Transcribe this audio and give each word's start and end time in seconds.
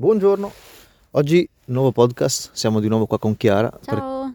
Buongiorno, 0.00 0.52
oggi 1.10 1.48
nuovo 1.64 1.90
podcast, 1.90 2.50
siamo 2.52 2.78
di 2.78 2.86
nuovo 2.86 3.06
qua 3.06 3.18
con 3.18 3.36
Chiara 3.36 3.68
per- 3.68 3.98
Ciao. 3.98 4.32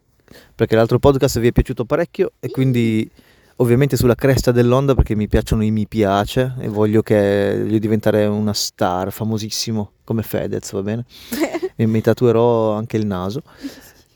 perché 0.53 0.75
l'altro 0.75 0.99
podcast 0.99 1.39
vi 1.39 1.47
è 1.47 1.51
piaciuto 1.53 1.85
parecchio 1.85 2.33
e 2.41 2.49
quindi 2.49 3.09
ovviamente 3.55 3.95
sulla 3.95 4.13
cresta 4.13 4.51
dell'onda 4.51 4.93
perché 4.93 5.15
mi 5.15 5.29
piacciono 5.29 5.63
i 5.63 5.71
mi 5.71 5.87
piace 5.87 6.55
e 6.59 6.67
voglio 6.67 7.01
che 7.01 7.55
voglio 7.61 7.79
diventare 7.79 8.25
una 8.25 8.51
star 8.51 9.13
famosissimo 9.13 9.91
come 10.03 10.21
Fedez, 10.21 10.69
va 10.73 10.81
bene? 10.81 11.05
E 11.77 11.85
mi 11.85 12.01
tatuerò 12.01 12.73
anche 12.73 12.97
il 12.97 13.05
naso. 13.05 13.41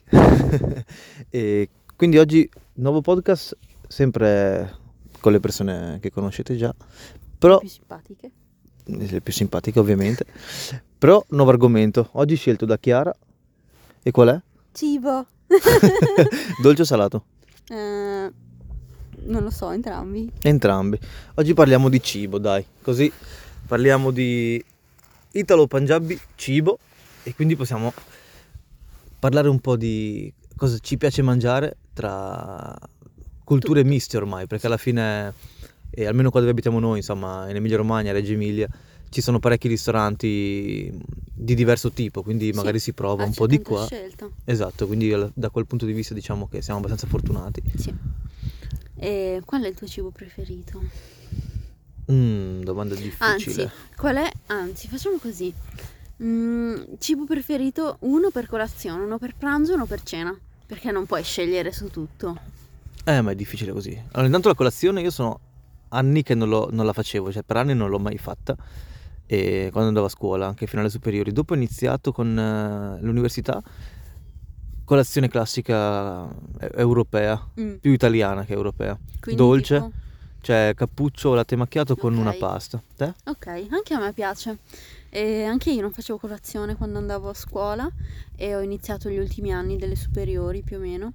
e 1.29 1.69
quindi 1.95 2.17
oggi 2.17 2.47
nuovo 2.73 2.99
podcast 2.99 3.55
sempre 3.87 4.75
con 5.21 5.31
le 5.31 5.39
persone 5.39 5.99
che 6.01 6.11
conoscete 6.11 6.57
già, 6.57 6.75
però 7.39 7.59
più 7.59 7.69
simpatiche. 7.69 8.31
le 8.83 9.21
più 9.21 9.31
simpatiche 9.31 9.79
ovviamente. 9.79 10.25
Però 10.99 11.23
nuovo 11.29 11.51
argomento, 11.51 12.09
oggi 12.13 12.35
scelto 12.35 12.65
da 12.65 12.79
Chiara. 12.79 13.15
E 14.01 14.09
qual 14.09 14.29
è? 14.29 14.41
Cibo. 14.71 15.27
Dolce 16.59 16.81
o 16.81 16.85
salato? 16.85 17.25
Eh, 17.69 18.31
non 19.25 19.43
lo 19.43 19.49
so, 19.51 19.69
entrambi. 19.69 20.31
Entrambi. 20.41 20.97
Oggi 21.35 21.53
parliamo 21.53 21.89
di 21.89 22.01
cibo, 22.01 22.39
dai. 22.39 22.65
Così 22.81 23.11
parliamo 23.67 24.09
di 24.09 24.63
italo-punjabi 25.33 26.19
cibo 26.35 26.79
e 27.21 27.35
quindi 27.35 27.55
possiamo 27.55 27.93
parlare 29.19 29.49
un 29.49 29.59
po' 29.59 29.75
di 29.75 30.33
cosa 30.55 30.79
ci 30.79 30.97
piace 30.97 31.21
mangiare 31.21 31.77
tra 31.93 32.75
culture 33.43 33.83
miste 33.83 34.17
ormai, 34.17 34.47
perché 34.47 34.65
alla 34.65 34.77
fine, 34.77 35.31
e 35.91 36.07
almeno 36.07 36.31
qua 36.31 36.39
dove 36.39 36.53
abitiamo 36.53 36.79
noi, 36.79 36.97
insomma, 36.97 37.47
in 37.49 37.55
Emilia 37.55 37.77
Romagna, 37.77 38.11
Reggio 38.11 38.33
Emilia, 38.33 38.67
ci 39.09 39.21
sono 39.21 39.39
parecchi 39.39 39.67
ristoranti 39.67 40.91
di 41.33 41.55
diverso 41.55 41.91
tipo, 41.91 42.23
quindi 42.23 42.45
Sì, 42.47 42.51
magari 42.53 42.79
si 42.79 42.93
prova 42.93 43.23
Ah, 43.23 43.27
un 43.27 43.33
po' 43.33 43.47
di 43.47 43.61
qua. 43.61 43.85
scelta. 43.85 44.29
Esatto, 44.45 44.85
quindi 44.87 45.13
da 45.33 45.49
quel 45.49 45.65
punto 45.65 45.85
di 45.85 45.93
vista 45.93 46.13
diciamo 46.13 46.47
che 46.47 46.61
siamo 46.61 46.79
abbastanza 46.79 47.07
fortunati. 47.07 47.61
Sì. 47.75 47.93
E 48.99 49.41
qual 49.45 49.63
è 49.63 49.67
il 49.67 49.75
tuo 49.75 49.87
cibo 49.87 50.09
preferito? 50.11 50.81
Mm, 52.11 52.61
domanda 52.63 52.95
difficile. 52.95 53.63
Anzi, 53.63 53.69
qual 53.95 54.15
è? 54.17 54.31
Anzi, 54.47 54.87
facciamo 54.87 55.17
così. 55.17 55.53
Mm, 56.23 56.75
cibo 56.99 57.25
preferito 57.25 57.97
uno 58.01 58.29
per 58.31 58.47
colazione, 58.47 59.03
uno 59.03 59.17
per 59.19 59.35
pranzo, 59.35 59.73
uno 59.73 59.85
per 59.85 60.01
cena. 60.03 60.37
Perché 60.65 60.91
non 60.91 61.05
puoi 61.05 61.23
scegliere 61.23 61.71
su 61.71 61.89
tutto. 61.89 62.37
Eh, 63.05 63.21
ma 63.21 63.31
è 63.31 63.35
difficile 63.35 63.71
così. 63.71 63.91
Allora, 64.11 64.25
intanto 64.25 64.49
la 64.49 64.53
colazione 64.55 64.99
io 65.01 65.11
sono 65.11 65.39
anni 65.89 66.23
che 66.23 66.35
non, 66.35 66.49
lo- 66.49 66.67
non 66.71 66.85
la 66.85 66.91
facevo, 66.91 67.31
cioè 67.31 67.43
per 67.43 67.55
anni 67.57 67.73
non 67.73 67.89
l'ho 67.89 67.99
mai 67.99 68.17
fatta. 68.17 68.55
E 69.27 69.67
quando 69.71 69.89
andavo 69.89 70.05
a 70.07 70.09
scuola, 70.09 70.47
anche 70.47 70.67
fino 70.67 70.81
alle 70.81 70.89
superiori. 70.89 71.31
Dopo 71.31 71.53
ho 71.53 71.55
iniziato 71.55 72.11
con 72.11 72.37
eh, 72.39 73.01
l'università, 73.01 73.61
colazione 74.83 75.27
classica 75.27 76.27
eh, 76.59 76.71
europea, 76.75 77.45
Mm, 77.59 77.75
più 77.75 77.91
italiana 77.91 78.45
che 78.45 78.53
europea. 78.53 78.97
quindi 79.19 79.41
Dolce, 79.41 79.75
tipo- 79.75 79.91
cioè 80.41 80.71
cappuccio 80.75 81.33
latte 81.33 81.55
macchiato 81.57 81.95
con 81.97 82.15
una 82.15 82.31
pasta. 82.33 82.81
Te? 82.95 83.13
Ok, 83.25 83.47
anche 83.69 83.93
a 83.93 83.99
me 83.99 84.13
piace. 84.13 84.59
E 85.09 85.43
anche 85.43 85.71
io 85.71 85.81
non 85.81 85.91
facevo 85.91 86.17
colazione 86.19 86.75
quando 86.75 86.97
andavo 86.99 87.29
a 87.29 87.33
scuola 87.33 87.89
e 88.35 88.55
ho 88.55 88.61
iniziato 88.61 89.09
gli 89.09 89.17
ultimi 89.17 89.51
anni 89.51 89.75
delle 89.77 89.95
superiori 89.95 90.61
più 90.61 90.77
o 90.77 90.79
meno 90.79 91.13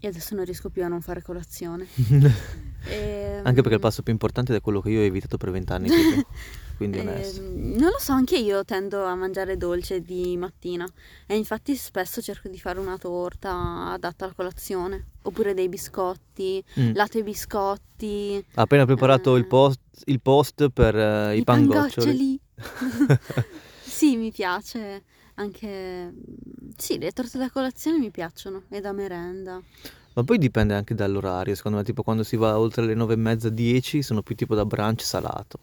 e 0.00 0.08
adesso 0.08 0.34
non 0.34 0.44
riesco 0.44 0.70
più 0.70 0.82
a 0.84 0.88
non 0.88 1.00
fare 1.00 1.22
colazione. 1.22 1.86
Ehm, 2.82 3.44
Anche 3.44 3.60
perché 3.60 3.74
il 3.74 3.80
passo 3.80 4.02
più 4.02 4.10
importante 4.10 4.56
è 4.56 4.60
quello 4.62 4.80
che 4.80 4.88
io 4.88 5.00
ho 5.00 5.04
evitato 5.04 5.36
per 5.36 5.50
vent'anni. 5.50 5.90
Quindi 6.78 6.96
ehm, 6.96 7.08
onesto. 7.08 7.40
non 7.42 7.90
lo 7.90 7.98
so, 7.98 8.12
anche 8.12 8.38
io 8.38 8.64
tendo 8.64 9.04
a 9.04 9.14
mangiare 9.14 9.58
dolce 9.58 10.00
di 10.00 10.34
mattina 10.38 10.88
e 11.26 11.36
infatti 11.36 11.76
spesso 11.76 12.22
cerco 12.22 12.48
di 12.48 12.58
fare 12.58 12.78
una 12.80 12.96
torta 12.96 13.90
adatta 13.92 14.24
alla 14.24 14.32
colazione 14.34 15.08
oppure 15.22 15.52
dei 15.52 15.68
biscotti, 15.68 16.64
Mm. 16.80 16.94
latte 16.94 17.18
e 17.18 17.22
biscotti, 17.22 18.42
Ha 18.54 18.62
appena 18.62 18.86
preparato 18.86 19.36
il 19.36 19.44
eh, 19.44 19.46
post, 19.46 19.80
il 20.06 20.20
post 20.22 20.70
per 20.70 20.96
eh, 20.96 21.36
i, 21.36 21.40
i 21.40 21.44
pangoccioli. 21.44 22.40
pangoccioli. 22.56 23.18
Sì, 23.82 24.16
mi 24.16 24.30
piace 24.32 25.02
anche... 25.40 26.12
Sì, 26.76 26.98
le 26.98 27.10
torte 27.12 27.38
da 27.38 27.50
colazione 27.50 27.98
mi 27.98 28.10
piacciono 28.10 28.62
e 28.68 28.80
da 28.80 28.92
merenda. 28.92 29.60
Ma 30.12 30.24
poi 30.24 30.38
dipende 30.38 30.74
anche 30.74 30.94
dall'orario, 30.94 31.54
secondo 31.54 31.78
me, 31.78 31.84
tipo 31.84 32.02
quando 32.02 32.22
si 32.22 32.36
va 32.36 32.58
oltre 32.58 32.84
le 32.84 32.94
nove 32.94 33.14
e 33.14 33.16
mezza, 33.16 33.48
dieci, 33.48 34.02
sono 34.02 34.22
più 34.22 34.34
tipo 34.34 34.54
da 34.54 34.64
brunch 34.64 35.02
salato. 35.02 35.58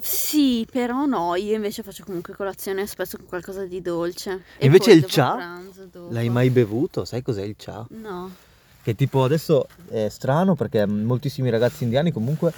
Sì, 0.00 0.66
però 0.70 1.06
no, 1.06 1.34
io 1.34 1.54
invece 1.54 1.82
faccio 1.82 2.04
comunque 2.04 2.34
colazione 2.34 2.86
spesso 2.86 3.16
con 3.16 3.26
qualcosa 3.26 3.64
di 3.64 3.80
dolce. 3.80 4.44
E 4.58 4.66
invece 4.66 4.92
il 4.92 5.06
cha? 5.06 5.34
pranzo. 5.34 5.88
L'hai 6.10 6.28
mai 6.28 6.50
bevuto? 6.50 7.06
Sai 7.06 7.22
cos'è 7.22 7.42
il 7.42 7.56
cha? 7.56 7.86
No. 7.90 8.30
Che 8.82 8.94
tipo 8.94 9.24
adesso 9.24 9.66
è 9.88 10.08
strano 10.08 10.54
perché 10.54 10.86
moltissimi 10.86 11.48
ragazzi 11.48 11.84
indiani 11.84 12.12
comunque, 12.12 12.52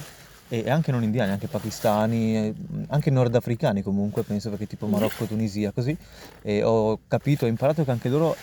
e 0.51 0.69
anche 0.69 0.91
non 0.91 1.01
indiani, 1.01 1.31
anche 1.31 1.47
pakistani, 1.47 2.53
anche 2.87 3.09
nordafricani 3.09 3.81
comunque, 3.81 4.23
penso 4.23 4.49
perché 4.49 4.67
tipo 4.67 4.85
Marocco, 4.85 5.23
Tunisia, 5.23 5.71
così, 5.71 5.95
e 6.41 6.61
ho 6.61 6.99
capito, 7.07 7.45
ho 7.45 7.47
imparato 7.47 7.85
che 7.85 7.91
anche 7.91 8.09
loro 8.09 8.35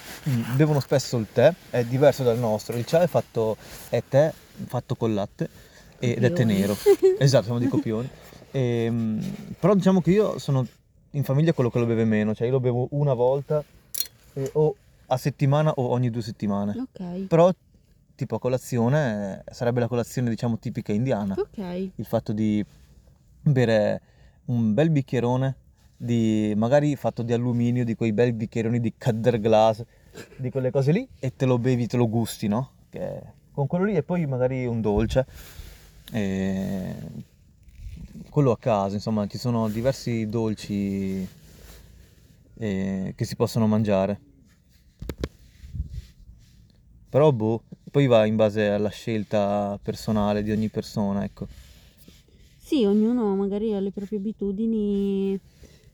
bevono 0.57 0.81
spesso 0.81 1.19
il 1.19 1.27
tè, 1.31 1.53
è 1.69 1.85
diverso 1.85 2.23
dal 2.23 2.39
nostro, 2.39 2.79
il 2.79 2.87
cha 2.87 3.03
è 3.03 3.07
fatto, 3.07 3.59
è 3.91 4.03
tè 4.09 4.33
fatto 4.67 4.95
col 4.95 5.13
latte 5.13 5.51
ed 5.99 6.25
è 6.25 6.33
tè 6.33 6.45
nero, 6.45 6.75
esatto, 7.19 7.45
siamo 7.45 7.59
dei 7.59 7.69
copioni, 7.69 8.09
Ehm, 8.53 9.21
però 9.59 9.75
diciamo 9.75 10.01
che 10.01 10.11
io 10.11 10.39
sono 10.39 10.67
in 11.11 11.23
famiglia 11.23 11.53
quello 11.53 11.71
che 11.71 11.79
lo 11.79 11.85
beve 11.85 12.07
meno, 12.07 12.35
cioè 12.35 12.47
io 12.47 12.55
lo 12.55 12.61
bevo 12.61 12.89
una 12.93 13.13
volta 13.13 13.63
eh, 14.33 14.51
o 14.55 14.75
a 15.09 15.17
settimana 15.19 15.73
o 15.73 15.91
ogni 15.91 16.09
due 16.11 16.23
settimane. 16.23 16.89
Ok. 16.91 17.27
Però 17.27 17.53
tipo 18.19 18.34
a 18.34 18.41
colazione 18.41 19.45
sarebbe 19.49 19.79
la 19.79 19.87
colazione 19.87 20.29
diciamo 20.29 20.59
tipica 20.59 20.93
indiana, 20.93 21.37
Ok. 21.39 21.91
il 21.95 22.05
fatto 22.05 22.33
di 22.33 22.65
bere 23.43 24.01
un 24.47 24.75
bel 24.75 24.91
bicchierone 24.91 25.55
di 25.97 26.53
magari 26.56 26.97
fatto 26.97 27.23
di 27.23 27.33
alluminio, 27.33 27.84
di 27.84 27.95
quei 27.95 28.12
bel 28.12 28.33
bicchieroni 28.33 28.81
di 28.81 28.93
Cadder 28.99 29.39
Glass, 29.39 29.84
di 30.37 30.51
quelle 30.51 30.73
cose 30.73 30.91
lì 30.91 31.09
e 31.21 31.37
te 31.37 31.47
lo 31.47 31.59
bevi, 31.61 31.87
te 31.87 31.97
lo 31.97 32.09
gusti, 32.09 32.49
no? 32.49 32.71
Che- 32.91 33.23
con 33.53 33.69
quello 33.69 33.84
lì 33.84 33.95
e 33.95 34.03
poi 34.03 34.27
magari 34.27 34.67
un 34.67 34.81
dolce. 34.81 35.25
E 36.11 36.95
quello 38.31 38.50
a 38.50 38.59
caso, 38.59 38.95
insomma, 38.97 39.27
ci 39.29 39.39
sono 39.39 39.69
diversi 39.69 40.27
dolci 40.29 41.25
eh, 42.61 43.12
che 43.17 43.25
si 43.25 43.37
possono 43.37 43.69
mangiare. 43.69 44.21
Però 47.11 47.33
boh, 47.33 47.62
poi 47.91 48.06
va 48.06 48.25
in 48.26 48.37
base 48.37 48.69
alla 48.69 48.88
scelta 48.91 49.78
personale 49.82 50.43
di 50.43 50.50
ogni 50.50 50.69
persona, 50.69 51.25
ecco. 51.25 51.47
Sì, 52.59 52.84
ognuno 52.84 53.34
magari 53.34 53.75
ha 53.75 53.81
le 53.81 53.91
proprie 53.91 54.19
abitudini. 54.19 55.38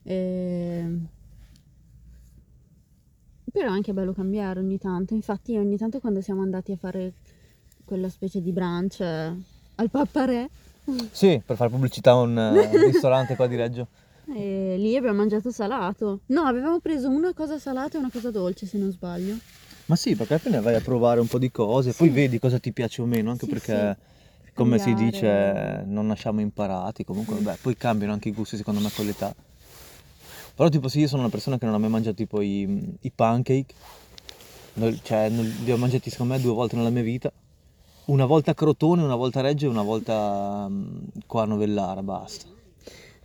ehm, 0.03 1.07
Però 3.53 3.69
è 3.69 3.71
anche 3.71 3.93
bello 3.93 4.13
cambiare 4.13 4.59
ogni 4.59 4.79
tanto. 4.79 5.15
Infatti, 5.15 5.57
ogni 5.57 5.77
tanto 5.77 6.01
quando 6.01 6.21
siamo 6.21 6.43
andati 6.43 6.73
a 6.73 6.77
fare 6.77 7.13
quella 7.85 8.09
specie 8.09 8.41
di 8.43 8.51
brunch 8.51 9.01
eh, 9.01 9.33
al 9.77 9.91
Papparè, 9.91 10.49
Sì, 11.13 11.41
per 11.45 11.57
fare 11.57 11.71
pubblicità 11.71 12.11
a 12.13 12.21
un 12.21 12.37
eh, 12.37 12.77
ristorante 12.91 13.37
qua 13.37 13.47
di 13.47 13.57
Reggio. 13.57 13.87
E 14.35 14.77
lì 14.79 14.97
abbiamo 14.97 15.19
mangiato 15.19 15.51
salato. 15.51 16.21
No, 16.27 16.43
avevamo 16.43 16.79
preso 16.81 17.09
una 17.09 17.33
cosa 17.35 17.59
salata 17.59 17.97
e 17.97 18.01
una 18.01 18.11
cosa 18.11 18.31
dolce, 18.31 18.67
se 18.67 18.79
non 18.79 18.91
sbaglio. 18.91 19.37
Ma 19.87 19.97
sì, 19.97 20.15
perché 20.17 20.35
alla 20.35 20.43
fine 20.43 20.61
vai 20.61 20.75
a 20.77 20.81
provare 20.81 21.21
un 21.21 21.27
po' 21.27 21.39
di 21.39 21.51
cose, 21.51 21.93
poi 21.93 22.09
Sì. 22.09 22.15
vedi 22.15 22.39
cosa 22.39 22.59
ti 22.59 22.73
piace 22.73 23.03
o 23.03 23.05
meno, 23.07 23.31
anche 23.31 23.45
Sì, 23.47 23.53
perché 23.53 23.97
come 24.55 24.79
si 24.79 24.95
Cambiare. 24.95 25.11
dice 25.11 25.85
non 25.93 26.07
nasciamo 26.07 26.41
imparati, 26.41 27.05
comunque 27.05 27.35
vabbè, 27.41 27.59
poi 27.61 27.77
cambiano 27.77 28.13
anche 28.15 28.29
i 28.29 28.33
gusti 28.33 28.57
secondo 28.57 28.81
me 28.81 28.91
con 28.95 29.05
l'età. 29.05 29.35
Però 30.55 30.69
tipo 30.69 30.89
sì, 30.89 31.01
io 31.01 31.09
sono 31.09 31.23
una 31.23 31.31
persona 31.31 31.59
che 31.59 31.67
non 31.67 31.75
ha 31.75 31.79
mai 31.79 31.91
mangiato 31.91 32.15
tipo 32.17 32.41
i, 32.41 32.97
i 33.01 33.11
pancake, 33.15 33.75
Non- 34.75 34.99
cioè 35.03 35.29
non- 35.29 35.53
li 35.65 35.71
ho 35.73 35.77
mangiati 35.77 36.09
secondo 36.11 36.33
me 36.35 36.41
due 36.41 36.53
volte 36.53 36.77
nella 36.77 36.91
mia 36.91 37.03
vita, 37.03 37.31
una 38.07 38.25
volta 38.25 38.53
a 38.53 38.55
Crotone, 38.55 39.03
una 39.03 39.17
volta 39.17 39.41
a 39.41 39.43
Reggio 39.43 39.67
e 39.67 39.69
una 39.69 39.83
volta 39.83 40.67
mm, 40.69 40.87
qua 41.27 41.43
a 41.43 41.47
Novellara, 41.47 42.03
basta. 42.03 42.47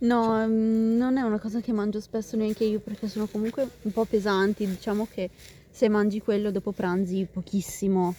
No, 0.00 0.46
mm, 0.46 0.96
non 0.96 1.16
è 1.16 1.22
una 1.22 1.38
cosa 1.38 1.60
che 1.60 1.72
mangio 1.72 2.00
spesso 2.00 2.36
neanche 2.36 2.64
io 2.64 2.80
perché 2.80 3.08
sono 3.08 3.26
comunque 3.26 3.68
un 3.82 3.92
po' 3.92 4.04
pesanti. 4.04 4.66
Diciamo 4.66 5.06
che 5.06 5.30
se 5.70 5.88
mangi 5.88 6.20
quello 6.20 6.50
dopo 6.50 6.72
pranzi 6.72 7.26
pochissimo. 7.30 8.14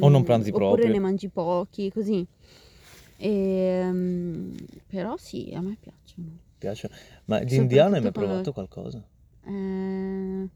O 0.00 0.08
non 0.08 0.22
mm, 0.22 0.24
pranzi 0.24 0.50
oppure 0.50 0.86
proprio. 0.86 0.88
ne 0.88 0.98
mangi 0.98 1.28
pochi, 1.28 1.90
così. 1.90 2.26
Ehm, 3.16 4.54
però 4.86 5.16
sì, 5.16 5.52
a 5.54 5.60
me 5.60 5.76
piacciono. 5.80 6.38
Piace. 6.58 6.90
Ma 7.26 7.38
di 7.40 7.56
indiano 7.56 7.94
hai 7.96 8.00
mai 8.02 8.12
provato 8.12 8.52
quando- 8.52 8.52
qualcosa? 8.52 9.02
Eh, 9.46 10.48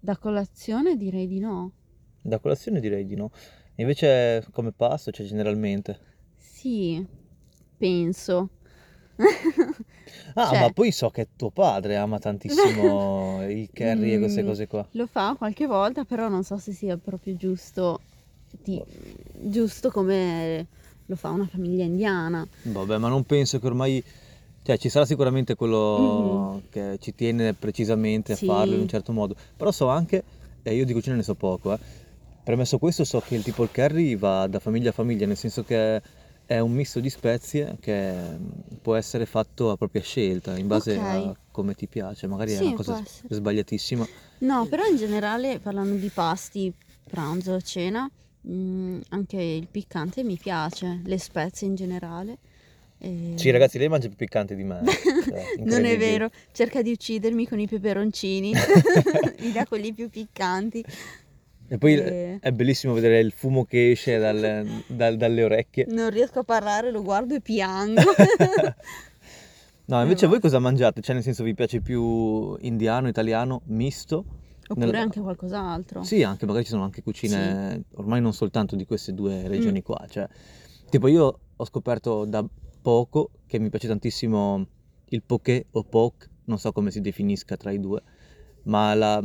da 0.00 0.16
colazione 0.18 0.96
direi 0.96 1.26
di 1.26 1.38
no. 1.40 1.72
Da 2.22 2.38
colazione 2.38 2.80
direi 2.80 3.04
di 3.04 3.14
no. 3.14 3.30
Invece 3.76 4.46
come 4.52 4.72
pasto, 4.72 5.10
cioè 5.10 5.26
generalmente. 5.26 5.98
Sì, 6.36 7.04
penso. 7.78 8.50
Ah, 10.42 10.48
Cioè- 10.48 10.60
ma 10.60 10.70
poi 10.70 10.90
so 10.90 11.10
che 11.10 11.28
tuo 11.36 11.50
padre 11.50 11.96
ama 11.96 12.18
tantissimo 12.18 13.42
il 13.48 13.68
curry 13.72 14.14
e 14.14 14.18
queste 14.18 14.42
Mm, 14.42 14.46
cose 14.46 14.66
qua. 14.66 14.86
Lo 14.92 15.06
fa 15.06 15.34
qualche 15.36 15.66
volta, 15.66 16.04
però 16.04 16.28
non 16.28 16.42
so 16.44 16.56
se 16.56 16.72
sia 16.72 16.96
proprio 16.96 17.36
giusto, 17.36 18.00
ti- 18.62 18.82
giusto 19.42 19.90
come 19.90 20.66
lo 21.06 21.16
fa 21.16 21.30
una 21.30 21.46
famiglia 21.46 21.84
indiana. 21.84 22.46
Vabbè, 22.62 22.98
ma 22.98 23.08
non 23.08 23.24
penso 23.24 23.58
che 23.58 23.66
ormai... 23.66 24.02
Cioè, 24.62 24.76
ci 24.76 24.88
sarà 24.90 25.06
sicuramente 25.06 25.54
quello 25.54 26.62
che 26.70 26.98
ci 27.00 27.14
tiene 27.14 27.54
precisamente 27.54 28.32
a 28.32 28.36
Sì. 28.36 28.44
farlo 28.46 28.74
in 28.74 28.80
un 28.80 28.88
certo 28.88 29.10
modo. 29.12 29.34
Però 29.56 29.70
so 29.72 29.88
anche, 29.88 30.22
e 30.62 30.74
io 30.74 30.84
di 30.84 30.92
cucina 30.92 31.16
ne 31.16 31.22
so 31.22 31.34
poco, 31.34 31.72
eh. 31.72 31.78
Premesso 32.44 32.78
questo, 32.78 33.04
so 33.04 33.20
che 33.20 33.34
il 33.36 33.42
tipo 33.42 33.62
il 33.62 33.70
curry 33.72 34.16
va 34.16 34.46
da 34.46 34.58
famiglia 34.58 34.90
a 34.90 34.92
famiglia, 34.92 35.26
nel 35.26 35.36
senso 35.36 35.62
che 35.62 36.00
è 36.50 36.58
un 36.58 36.72
misto 36.72 36.98
di 36.98 37.08
spezie 37.10 37.76
che 37.80 38.12
mm, 38.12 38.48
può 38.82 38.96
essere 38.96 39.24
fatto 39.24 39.70
a 39.70 39.76
propria 39.76 40.02
scelta, 40.02 40.56
in 40.58 40.66
base 40.66 40.96
Ok. 40.96 40.98
a 40.98 41.36
come 41.52 41.74
ti 41.74 41.86
piace. 41.86 42.26
Magari 42.26 42.54
è 42.54 42.56
Sì, 42.56 42.64
una 42.64 42.72
cosa 42.74 43.00
sbagliatissima. 43.28 44.04
No, 44.38 44.66
però 44.66 44.84
in 44.86 44.96
generale 44.96 45.60
parlando 45.60 45.94
di 45.96 46.10
pasti, 46.10 46.72
pranzo, 47.06 47.60
cena, 47.60 48.10
mm, 48.48 49.00
anche 49.10 49.40
il 49.40 49.68
piccante 49.70 50.24
mi 50.24 50.36
piace, 50.36 51.00
le 51.04 51.18
spezie 51.18 51.66
in 51.68 51.74
generale. 51.76 52.38
E- 52.98 53.34
Sì, 53.38 53.50
ragazzi, 53.50 53.78
lei 53.78 53.88
mangia 53.88 54.08
più 54.08 54.16
piccante 54.16 54.54
di 54.54 54.64
me. 54.64 54.82
cioè, 55.28 55.48
Non 55.64 55.84
è 55.84 55.96
vero, 55.96 56.28
cerca 56.52 56.82
di 56.82 56.90
uccidermi 56.92 57.46
con 57.46 57.60
i 57.60 57.66
peperoncini, 57.66 58.52
mi 59.40 59.52
dà 59.52 59.64
quelli 59.66 59.92
più 59.92 60.08
piccanti. 60.08 60.84
E 61.72 61.78
poi 61.78 61.94
Eh. 61.94 62.38
è 62.40 62.50
bellissimo 62.50 62.92
vedere 62.94 63.20
il 63.20 63.30
fumo 63.30 63.64
che 63.64 63.92
esce 63.92 64.18
dal- 64.18 64.66
dal- 64.88 65.16
dalle 65.16 65.44
orecchie. 65.44 65.86
Non 65.88 66.10
riesco 66.10 66.40
a 66.40 66.42
parlare, 66.42 66.90
lo 66.90 67.02
guardo 67.02 67.34
e 67.34 67.40
piango. 67.40 68.00
No, 69.86 70.00
invece 70.02 70.26
Eh, 70.26 70.28
voi 70.28 70.38
cosa 70.38 70.60
mangiate? 70.60 71.00
Cioè, 71.00 71.14
nel 71.14 71.24
senso, 71.24 71.42
vi 71.42 71.52
piace 71.54 71.80
più 71.80 72.56
indiano, 72.60 73.08
italiano, 73.08 73.62
misto? 73.66 74.24
Oppure 74.68 74.86
Nel- 74.86 74.94
anche 74.94 75.20
qualcos'altro. 75.20 76.04
Sì, 76.04 76.22
anche 76.22 76.46
magari 76.46 76.62
ci 76.64 76.70
sono 76.70 76.84
anche 76.84 77.02
cucine, 77.02 77.82
ormai 77.96 78.20
non 78.20 78.32
soltanto 78.32 78.76
di 78.76 78.86
queste 78.86 79.12
due 79.14 79.48
regioni 79.48 79.82
qua. 79.82 80.06
Cioè, 80.08 80.28
tipo 80.90 81.08
io 81.08 81.38
ho 81.56 81.64
scoperto 81.64 82.24
da 82.24 82.44
poco 82.80 83.30
che 83.48 83.58
mi 83.58 83.68
piace 83.68 83.88
tantissimo 83.88 84.64
il 85.06 85.22
poké 85.24 85.66
o 85.72 85.82
poke, 85.82 86.28
non 86.44 86.58
so 86.60 86.70
come 86.70 86.92
si 86.92 87.00
definisca 87.00 87.56
tra 87.56 87.72
i 87.72 87.80
due, 87.80 88.00
ma 88.64 88.94
la, 88.94 89.22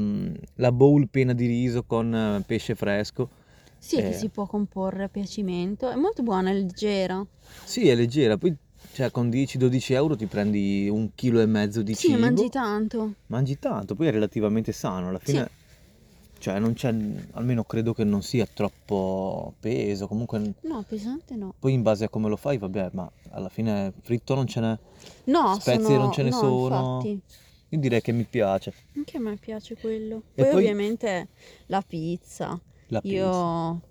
la 0.55 0.71
bowl 0.71 1.07
piena 1.09 1.33
di 1.33 1.45
riso 1.47 1.83
con 1.83 2.13
eh, 2.13 2.43
pesce 2.45 2.75
fresco. 2.75 3.29
Sì, 3.77 3.97
che 3.97 4.09
Eh. 4.09 4.13
si 4.13 4.29
può 4.29 4.45
comporre 4.47 5.03
a 5.03 5.07
piacimento. 5.09 5.89
È 5.89 5.95
molto 5.95 6.23
buona, 6.23 6.49
è 6.49 6.53
leggera. 6.53 7.23
Sì, 7.63 7.87
è 7.87 7.95
leggera, 7.95 8.37
poi 8.37 8.55
cioè, 8.93 9.11
con 9.11 9.29
10-12 9.29 9.93
euro 9.93 10.15
ti 10.15 10.25
prendi 10.25 10.87
un 10.89 11.11
chilo 11.15 11.41
e 11.41 11.45
mezzo 11.45 11.81
di 11.81 11.93
Sì, 11.93 12.07
cibo. 12.07 12.19
mangi 12.19 12.49
tanto. 12.49 13.13
Mangi 13.27 13.59
tanto, 13.59 13.93
poi 13.95 14.07
è 14.07 14.11
relativamente 14.11 14.71
sano, 14.71 15.09
alla 15.09 15.19
fine, 15.19 15.47
cioè 16.39 16.59
non 16.59 16.73
c'è, 16.73 16.93
almeno 17.33 17.63
credo 17.63 17.93
che 17.93 18.03
non 18.03 18.21
sia 18.21 18.47
troppo 18.51 19.53
peso, 19.59 20.07
comunque 20.07 20.53
No, 20.61 20.83
pesante 20.88 21.35
no. 21.35 21.53
poi 21.59 21.73
in 21.73 21.81
base 21.81 22.05
a 22.05 22.09
come 22.09 22.29
lo 22.29 22.35
fai, 22.38 22.57
vabbè, 22.57 22.89
ma 22.93 23.09
alla 23.31 23.49
fine 23.49 23.91
fritto 24.01 24.33
non 24.35 24.45
ce 24.47 24.59
n'è, 24.61 24.77
No, 25.25 25.57
spezie 25.59 25.81
sono- 25.83 25.97
non 25.97 26.11
ce 26.11 26.23
ne 26.23 26.29
no, 26.29 26.38
sono, 26.38 26.99
infatti. 27.01 27.21
Io 27.69 27.79
direi 27.79 28.01
che 28.01 28.12
mi 28.12 28.23
piace 28.23 28.73
Anche 28.95 29.17
a 29.17 29.19
me 29.19 29.35
piace 29.38 29.75
quello. 29.75 30.21
Poi, 30.33 30.45
poi- 30.45 30.53
ovviamente 30.53 31.27
la 31.67 31.81
pizza. 31.81 32.59
la 32.88 33.01
pizza. 33.01 33.15
Io 33.15 33.81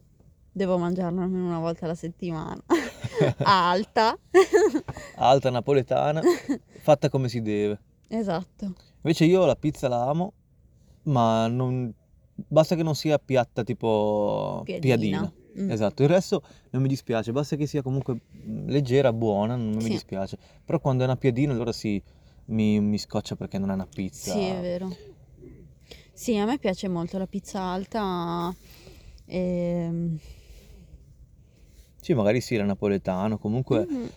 devo 0.52 0.78
mangiarla 0.78 1.22
almeno 1.22 1.46
una 1.46 1.58
volta 1.58 1.84
alla 1.84 1.94
settimana. 1.94 2.62
Alta. 3.42 4.16
Alta 5.16 5.50
napoletana, 5.50 6.22
fatta 6.82 7.08
come 7.08 7.28
si 7.28 7.42
deve. 7.42 7.78
Esatto. 8.08 8.74
Invece 9.02 9.24
io 9.24 9.44
la 9.44 9.56
pizza 9.56 9.88
la 9.88 10.08
amo, 10.08 10.32
ma 11.04 11.46
non, 11.48 11.92
basta 12.34 12.74
che 12.76 12.82
non 12.82 12.94
sia 12.94 13.18
piatta 13.18 13.62
tipo 13.64 14.62
Piadina. 14.64 14.96
piadina. 14.96 15.32
Mm. 15.56 15.70
Esatto, 15.70 16.02
il 16.02 16.08
resto 16.08 16.42
non 16.70 16.82
mi 16.82 16.88
dispiace, 16.88 17.30
basta 17.30 17.54
che 17.54 17.66
sia 17.66 17.80
comunque 17.82 18.14
mm, 18.14 18.68
leggera, 18.68 19.12
buona, 19.12 19.54
non 19.56 19.74
mi 19.74 19.82
Sì. 19.82 19.90
dispiace. 19.90 20.36
Però 20.64 20.80
quando 20.80 21.02
è 21.02 21.06
una 21.06 21.16
piadina 21.16 21.52
allora 21.52 21.70
sì, 21.72 22.02
mi, 22.46 22.80
mi 22.80 22.98
scoccia 22.98 23.36
perché 23.36 23.58
non 23.58 23.70
è 23.70 23.74
una 23.74 23.86
pizza. 23.86 24.32
Sì, 24.32 24.40
è 24.40 24.60
vero. 24.60 24.96
Sì, 26.12 26.36
a 26.36 26.44
me 26.46 26.58
piace 26.58 26.88
molto 26.88 27.18
la 27.18 27.26
pizza 27.26 27.60
alta. 27.60 28.54
ehm, 29.26 30.18
Sì, 32.00 32.12
magari 32.14 32.40
sì, 32.40 32.56
la 32.56 32.64
napoletano, 32.64 33.38
comunque... 33.38 33.86
mhm. 33.86 34.10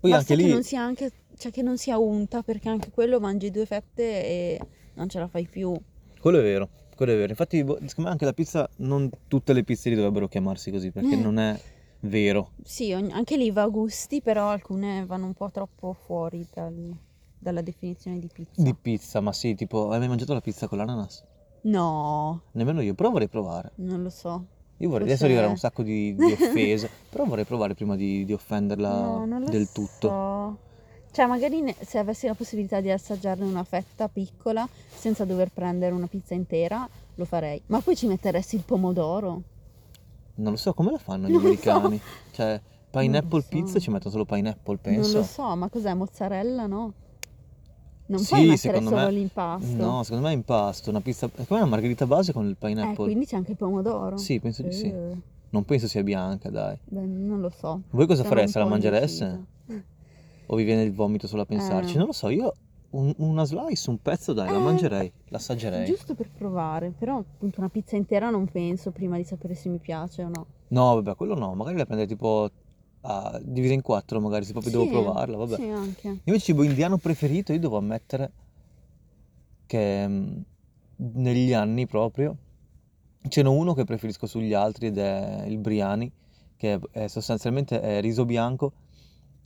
Poi 0.00 0.10
Basta 0.10 0.34
anche 0.34 0.36
che 0.36 0.46
lì... 0.46 0.52
non 0.52 0.62
sia 0.62 0.80
anche, 0.82 1.10
cioè 1.36 1.50
che 1.52 1.62
non 1.62 1.76
sia 1.78 1.98
unta, 1.98 2.42
perché 2.42 2.68
anche 2.68 2.90
quello 2.90 3.18
mangi 3.20 3.50
due 3.50 3.66
fette 3.66 4.02
e 4.24 4.60
non 4.94 5.08
ce 5.08 5.18
la 5.18 5.28
fai 5.28 5.46
più. 5.48 5.74
Quello 6.20 6.38
è 6.38 6.42
vero, 6.42 6.68
quello 6.94 7.12
è 7.12 7.16
vero. 7.16 7.30
Infatti, 7.30 7.62
boh, 7.64 7.76
secondo 7.86 8.02
me 8.04 8.10
anche 8.10 8.24
la 8.24 8.32
pizza, 8.32 8.68
non 8.78 9.08
tutte 9.28 9.52
le 9.52 9.64
pizzerie 9.64 9.96
dovrebbero 9.96 10.28
chiamarsi 10.28 10.70
così, 10.70 10.90
perché 10.90 11.14
Eh. 11.14 11.16
non 11.16 11.38
è 11.38 11.58
vero. 12.00 12.52
Sì, 12.62 12.92
ogni- 12.92 13.12
anche 13.12 13.36
lì 13.38 13.50
va 13.50 13.62
a 13.62 13.68
gusti, 13.68 14.20
però 14.20 14.48
alcune 14.50 15.06
vanno 15.06 15.24
un 15.26 15.32
po' 15.34 15.50
troppo 15.50 15.94
fuori 15.94 16.46
dal- 16.52 16.94
dalla 17.46 17.62
definizione 17.62 18.18
di 18.18 18.28
pizza. 18.32 18.60
Di 18.60 18.74
pizza, 18.74 19.20
ma 19.20 19.32
sì, 19.32 19.54
tipo, 19.54 19.90
hai 19.90 19.98
mai 20.00 20.08
mangiato 20.08 20.32
la 20.32 20.40
pizza 20.40 20.66
con 20.66 20.78
l'ananas? 20.78 21.22
No, 21.62 22.42
Nemmeno 22.52 22.80
io, 22.80 22.94
però 22.94 23.10
vorrei 23.10 23.28
provare. 23.28 23.72
non 23.76 24.02
lo 24.02 24.10
so. 24.10 24.44
Io 24.78 24.88
vorrei, 24.88 25.06
Forse- 25.08 25.12
adesso 25.12 25.24
arriverà 25.24 25.48
un 25.48 25.56
sacco 25.56 25.82
di, 25.82 26.14
di 26.14 26.32
offese, 26.32 26.90
però 27.08 27.24
vorrei 27.24 27.44
provare 27.44 27.74
prima 27.74 27.94
di, 27.96 28.24
di 28.24 28.32
offenderla 28.32 29.00
No, 29.00 29.24
non 29.24 29.40
lo 29.42 29.48
del 29.48 29.70
tutto. 29.72 30.08
so. 30.08 30.58
Cioè, 31.12 31.26
magari 31.26 31.62
ne- 31.62 31.76
se 31.80 31.98
avessi 31.98 32.26
la 32.26 32.34
possibilità 32.34 32.80
di 32.80 32.90
assaggiarne 32.90 33.44
una 33.44 33.64
fetta 33.64 34.08
piccola 34.08 34.68
senza 34.94 35.24
dover 35.24 35.50
prendere 35.52 35.94
una 35.94 36.08
pizza 36.08 36.34
intera, 36.34 36.86
lo 37.14 37.24
farei. 37.24 37.62
Ma 37.66 37.80
poi 37.80 37.96
ci 37.96 38.06
metteresti 38.06 38.56
il 38.56 38.62
pomodoro? 38.64 39.42
Non 40.34 40.52
lo 40.52 40.58
so, 40.58 40.74
come 40.74 40.90
la 40.90 40.98
fanno 40.98 41.26
gli 41.28 41.32
Non 41.32 41.40
lo 41.40 41.46
americani? 41.48 42.00
Cioè, 42.32 42.60
pineapple 42.90 43.28
Non 43.28 43.30
lo 43.30 43.40
so. 43.40 43.48
pizza 43.48 43.78
ci 43.78 43.90
mettono 43.90 44.10
solo 44.10 44.24
pineapple, 44.26 44.78
Non 44.82 44.94
penso. 44.94 45.16
lo 45.18 45.24
so, 45.24 45.56
ma 45.56 45.68
cos'è? 45.70 45.94
Mozzarella, 45.94 46.66
no? 46.66 46.92
Non 48.08 48.20
Sì, 48.20 48.34
puoi 48.34 48.46
mettere 48.46 48.80
solo 48.82 48.96
me- 48.96 49.10
l'impasto. 49.10 49.74
No, 49.74 50.02
secondo 50.04 50.26
me 50.26 50.32
è 50.32 50.36
impasto, 50.36 50.90
una 50.90 51.00
pizza... 51.00 51.26
È 51.34 51.44
come 51.46 51.60
una 51.60 51.68
margherita 51.68 52.06
base 52.06 52.32
con 52.32 52.44
il 52.46 52.52
Eh, 52.52 52.56
pineapple. 52.66 53.04
quindi 53.04 53.26
c'è 53.26 53.36
anche 53.36 53.50
il 53.52 53.56
pomodoro. 53.56 54.16
Sì, 54.16 54.38
penso 54.38 54.62
di 54.62 54.72
sì. 54.72 54.86
Eh, 54.86 55.16
Non 55.50 55.64
penso 55.64 55.88
sia 55.88 56.02
bianca, 56.02 56.48
dai. 56.50 56.76
beh, 56.84 57.00
non 57.04 57.40
lo 57.40 57.50
so. 57.50 57.80
Voi 57.90 58.06
cosa 58.06 58.22
fareste? 58.24 58.58
La 58.58 58.66
mangereste? 58.66 59.44
O 60.46 60.54
vi 60.56 60.62
viene 60.64 60.82
il 60.82 60.92
vomito 60.92 61.26
solo 61.26 61.42
a 61.42 61.46
pensarci? 61.46 61.94
Eh. 61.94 61.98
Non 61.98 62.06
lo 62.06 62.12
so, 62.12 62.28
io 62.28 62.52
un- 62.90 63.14
una 63.18 63.44
slice, 63.44 63.90
un 63.90 63.98
pezzo, 64.00 64.32
dai, 64.32 64.48
la 64.50 64.58
Eh, 64.58 64.60
mangerei, 64.60 65.12
l'assaggerei. 65.28 65.86
Giusto 65.86 66.14
per 66.14 66.30
provare, 66.30 66.92
però 66.96 67.18
appunto 67.18 67.58
una 67.58 67.68
pizza 67.68 67.96
intera 67.96 68.30
non 68.30 68.46
penso 68.46 68.90
prima 68.92 69.16
di 69.16 69.24
sapere 69.24 69.54
se 69.54 69.68
mi 69.68 69.78
piace 69.78 70.22
o 70.22 70.28
no. 70.28 70.46
No, 70.68 70.94
vabbè, 70.94 71.16
quello 71.16 71.34
no, 71.34 71.54
magari 71.54 71.76
la 71.76 71.84
prendere 71.84 72.08
tipo 72.08 72.48
a- 73.06 73.40
divisa 73.42 73.72
in 73.72 73.82
quattro, 73.82 74.20
magari 74.20 74.44
se 74.44 74.52
proprio 74.52 74.72
devo 74.72 74.84
Sì, 74.84 74.90
provarla, 74.90 75.36
vabbè. 75.36 75.54
Sì, 75.56 75.62
anche. 75.68 76.08
Invece 76.24 76.44
cibo 76.44 76.62
indiano 76.64 76.98
preferito, 76.98 77.52
io 77.52 77.60
devo 77.60 77.76
ammettere 77.78 78.30
che 79.66 80.06
negli 80.96 81.52
anni 81.52 81.86
proprio 81.86 82.36
ce 83.28 83.42
n'è 83.42 83.48
uno 83.48 83.74
che 83.74 83.84
preferisco 83.84 84.26
sugli 84.26 84.52
altri 84.54 84.86
ed 84.88 84.98
è 84.98 85.44
il 85.46 85.58
biryani, 85.58 86.10
che 86.56 86.78
è, 86.92 87.06
sostanzialmente 87.08 87.80
è 87.80 88.00
riso 88.00 88.24
bianco 88.24 88.72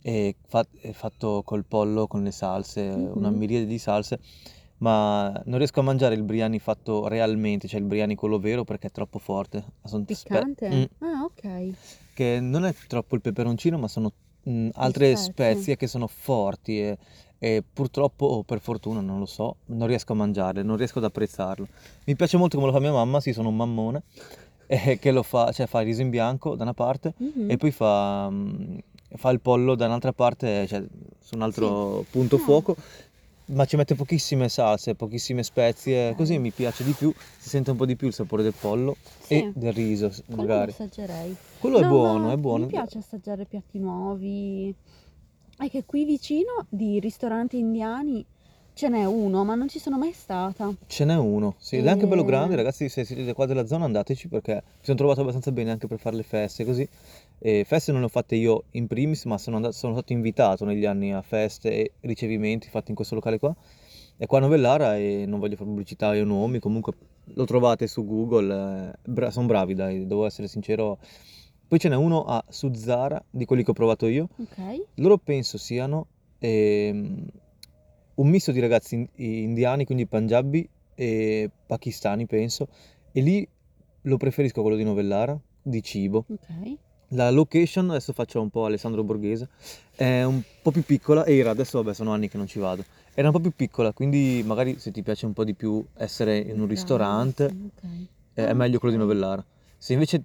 e 0.01 0.35
fa- 0.47 0.65
è 0.81 0.91
fatto 0.91 1.41
col 1.43 1.65
pollo, 1.65 2.07
con 2.07 2.23
le 2.23 2.31
salse, 2.31 2.81
una 2.81 3.29
Mhm. 3.29 3.37
miriade 3.37 3.65
di 3.65 3.77
salse, 3.77 4.19
ma 4.77 5.29
non 5.45 5.57
riesco 5.57 5.79
a 5.79 5.83
mangiare 5.83 6.15
il 6.15 6.23
biryani 6.23 6.59
fatto 6.59 7.07
realmente, 7.07 7.67
cioè 7.67 7.79
il 7.79 7.85
biryani 7.85 8.15
quello 8.15 8.39
vero 8.39 8.63
perché 8.63 8.87
è 8.87 8.91
troppo 8.91 9.19
forte. 9.19 9.63
Son 9.83 10.03
spe- 10.07 10.15
Piccante? 10.15 10.69
Mm, 10.69 10.83
Ah, 10.99 11.23
ok. 11.23 11.73
Che 12.13 12.39
non 12.39 12.65
è 12.65 12.73
troppo 12.87 13.15
il 13.15 13.21
peperoncino, 13.21 13.77
ma 13.77 13.87
sono 13.87 14.11
mm, 14.49 14.69
altre 14.73 15.15
spezie. 15.15 15.31
spezie 15.53 15.77
che 15.77 15.87
sono 15.87 16.07
forti 16.07 16.79
e, 16.81 16.97
e 17.39 17.63
purtroppo, 17.73 18.25
o 18.25 18.43
per 18.43 18.59
fortuna, 18.59 19.01
non 19.01 19.19
lo 19.19 19.25
so, 19.25 19.55
non 19.67 19.87
riesco 19.87 20.13
a 20.13 20.15
mangiarle, 20.15 20.63
non 20.63 20.77
riesco 20.77 20.99
ad 20.99 21.05
apprezzarlo. 21.05 21.67
Mi 22.05 22.15
piace 22.15 22.37
molto 22.37 22.55
come 22.57 22.69
lo 22.69 22.73
fa 22.75 22.79
mia 22.81 22.91
mamma, 22.91 23.19
sì, 23.19 23.33
sono 23.33 23.49
un 23.49 23.55
mammone, 23.55 24.03
eh, 24.67 24.99
che 24.99 25.11
lo 25.11 25.23
fa, 25.23 25.51
cioè 25.51 25.67
fa 25.67 25.79
il 25.81 25.87
riso 25.87 26.01
in 26.01 26.09
bianco 26.09 26.55
da 26.55 26.63
una 26.63 26.73
parte 26.73 27.13
Mhm. 27.17 27.49
e 27.49 27.57
poi 27.57 27.71
fa, 27.71 28.29
mm, 28.29 28.77
fa 29.15 29.29
il 29.31 29.39
pollo 29.41 29.75
da 29.75 29.85
un'altra 29.87 30.13
parte, 30.13 30.65
cioè 30.67 30.83
su 31.19 31.35
un 31.35 31.41
altro 31.41 32.05
punto 32.09 32.35
Ah. 32.37 32.39
fuoco, 32.39 32.75
ma 33.51 33.65
ci 33.65 33.75
mette 33.75 33.95
pochissime 33.95 34.49
salse, 34.49 34.95
pochissime 34.95 35.43
spezie, 35.43 36.15
così 36.15 36.37
mi 36.39 36.51
piace 36.51 36.83
di 36.83 36.91
più, 36.93 37.13
si 37.37 37.49
sente 37.49 37.71
un 37.71 37.77
po' 37.77 37.85
di 37.85 37.95
più 37.95 38.07
il 38.07 38.13
sapore 38.13 38.43
del 38.43 38.53
pollo 38.59 38.95
Sì. 39.21 39.35
e 39.35 39.51
del 39.53 39.73
riso, 39.73 40.09
Quello 40.25 40.41
magari. 40.41 40.65
lo 40.67 40.71
assaggerei. 40.71 41.35
Quello 41.59 41.77
è 41.77 41.81
No, 41.81 41.87
buono, 41.89 42.25
ma 42.27 42.31
è 42.33 42.37
buono. 42.37 42.65
Mi 42.65 42.71
piace 42.71 42.97
assaggiare 42.99 43.45
piatti 43.45 43.79
nuovi. 43.79 44.73
È 45.57 45.69
che 45.69 45.83
qui 45.85 46.05
vicino 46.05 46.65
di 46.69 46.99
ristoranti 46.99 47.57
indiani 47.59 48.25
Ce 48.73 48.87
n'è 48.87 49.05
uno, 49.05 49.43
ma 49.43 49.55
non 49.55 49.67
ci 49.67 49.79
sono 49.79 49.97
mai 49.97 50.11
stata. 50.13 50.73
Ce 50.87 51.05
n'è 51.05 51.15
uno, 51.15 51.55
sì, 51.57 51.77
ed 51.77 51.85
è 51.85 51.89
anche 51.89 52.07
bello 52.07 52.21
E- 52.23 52.25
grande, 52.25 52.55
ragazzi, 52.55 52.89
se 52.89 53.03
siete 53.03 53.33
qua 53.33 53.45
della 53.45 53.65
zona 53.65 53.85
andateci 53.85 54.27
perché 54.27 54.53
mi 54.53 54.83
sono 54.83 54.97
trovato 54.97 55.21
abbastanza 55.21 55.51
bene 55.51 55.71
anche 55.71 55.87
per 55.87 55.99
fare 55.99 56.15
le 56.15 56.23
feste 56.23 56.65
così. 56.65 56.87
E 57.39 57.63
feste 57.65 57.91
non 57.91 58.01
le 58.01 58.07
ho 58.07 58.09
fatte 58.09 58.35
io 58.35 58.63
in 58.71 58.87
primis, 58.87 59.25
ma 59.25 59.37
sono, 59.37 59.57
andato- 59.57 59.75
sono 59.75 59.93
stato 59.93 60.13
invitato 60.13 60.65
negli 60.65 60.85
anni 60.85 61.13
a 61.13 61.21
feste 61.21 61.71
e 61.71 61.91
ricevimenti 62.01 62.69
fatti 62.69 62.89
in 62.89 62.95
questo 62.95 63.15
locale 63.15 63.39
qua. 63.39 63.53
È 64.17 64.25
qua 64.25 64.37
a 64.37 64.41
Novellara 64.41 64.97
e 64.97 65.25
non 65.27 65.39
voglio 65.39 65.55
fare 65.55 65.69
pubblicità 65.69 66.13
io 66.13 66.25
nomi, 66.25 66.59
comunque 66.59 66.93
lo 67.33 67.45
trovate 67.45 67.87
su 67.87 68.05
Google, 68.05 68.93
sono 69.29 69.45
bravi 69.47 69.73
dai, 69.73 70.05
devo 70.05 70.25
essere 70.25 70.47
sincero. 70.47 70.99
Poi 71.67 71.79
ce 71.79 71.89
n'è 71.89 71.95
uno 71.95 72.25
a 72.25 72.43
Suzzara, 72.47 73.23
di 73.29 73.45
quelli 73.45 73.63
che 73.63 73.71
ho 73.71 73.73
provato 73.73 74.05
io. 74.07 74.27
Ok. 74.37 74.85
Loro 74.95 75.17
penso 75.17 75.57
siano 75.57 76.07
ehm, 76.39 77.25
un 78.21 78.29
misto 78.29 78.51
di 78.51 78.59
ragazzi 78.59 78.95
in- 78.95 79.07
indiani, 79.15 79.85
quindi 79.85 80.05
punjabi 80.05 80.67
e 80.95 81.49
pakistani, 81.65 82.25
penso. 82.25 82.67
E 83.11 83.21
lì 83.21 83.47
lo 84.03 84.17
preferisco 84.17 84.61
quello 84.61 84.77
di 84.77 84.83
Novellara, 84.83 85.37
di 85.61 85.81
cibo. 85.83 86.25
Ok. 86.27 86.77
La 87.13 87.29
location, 87.29 87.89
adesso 87.89 88.13
faccio 88.13 88.39
un 88.39 88.49
po' 88.49 88.65
Alessandro 88.65 89.03
Borghese, 89.03 89.49
è 89.95 90.23
un 90.23 90.41
po' 90.61 90.71
più 90.71 90.83
piccola, 90.83 91.25
era, 91.25 91.49
adesso 91.49 91.81
vabbè 91.81 91.93
sono 91.93 92.11
anni 92.13 92.29
che 92.29 92.37
non 92.37 92.47
ci 92.47 92.57
vado, 92.59 92.85
era 93.13 93.27
un 93.27 93.33
po' 93.33 93.41
più 93.41 93.51
piccola, 93.53 93.91
quindi 93.91 94.41
magari 94.45 94.79
se 94.79 94.91
ti 94.91 95.01
piace 95.01 95.25
un 95.25 95.33
po' 95.33 95.43
di 95.43 95.53
più 95.53 95.83
essere 95.97 96.37
in 96.37 96.61
un 96.61 96.67
ristorante, 96.67 97.43
Ok. 97.45 97.83
eh, 98.35 98.45
è 98.45 98.49
Ah, 98.49 98.53
meglio 98.53 98.79
quello 98.79 98.93
di. 98.95 99.01
Novellara. 99.01 99.43
Se 99.77 99.91
invece 99.91 100.23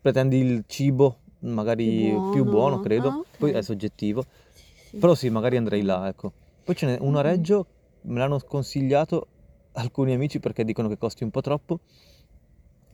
pretendi 0.00 0.36
il 0.38 0.62
cibo 0.68 1.16
magari 1.40 1.84
Più 2.20 2.30
più 2.30 2.44
buono, 2.44 2.76
buono. 2.76 2.80
credo, 2.80 3.08
Ah, 3.08 3.22
poi 3.38 3.50
è 3.50 3.62
soggettivo, 3.62 4.22
Sì, 4.22 4.90
sì. 4.90 4.98
però 4.98 5.14
sì, 5.16 5.30
magari 5.30 5.56
andrei 5.56 5.82
là, 5.82 6.06
ecco. 6.06 6.30
Poi 6.72 6.80
ce 6.80 6.86
n'è 6.86 6.98
uno 7.00 7.18
a 7.18 7.22
Mhm. 7.22 7.28
Reggio, 7.28 7.66
me 8.02 8.18
l'hanno 8.18 8.40
consigliato 8.40 9.26
alcuni 9.72 10.14
amici 10.14 10.40
perché 10.40 10.64
dicono 10.64 10.88
che 10.88 10.96
costi 10.96 11.22
un 11.22 11.30
po' 11.30 11.42
troppo. 11.42 11.80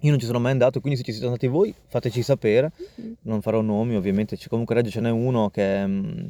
Io 0.00 0.10
non 0.10 0.18
ci 0.18 0.26
sono 0.26 0.40
mai 0.40 0.50
andato, 0.52 0.80
quindi 0.80 0.98
se 0.98 1.04
ci 1.04 1.12
siete 1.12 1.26
andati 1.26 1.46
voi 1.46 1.72
fateci 1.86 2.22
sapere. 2.22 2.72
Mhm. 2.96 3.16
Non 3.22 3.40
farò 3.40 3.60
nomi, 3.60 3.94
ovviamente. 3.94 4.36
C'è- 4.36 4.48
comunque 4.48 4.74
a 4.74 4.78
Reggio 4.78 4.90
ce 4.90 5.00
n'è 5.00 5.10
uno 5.10 5.48
che 5.50 5.86
mm, 5.86 6.26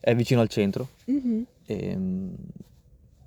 è 0.00 0.14
vicino 0.14 0.40
al 0.40 0.48
centro. 0.48 0.88
Mhm. 1.04 1.44
E, 1.66 1.96
mm, 1.96 2.34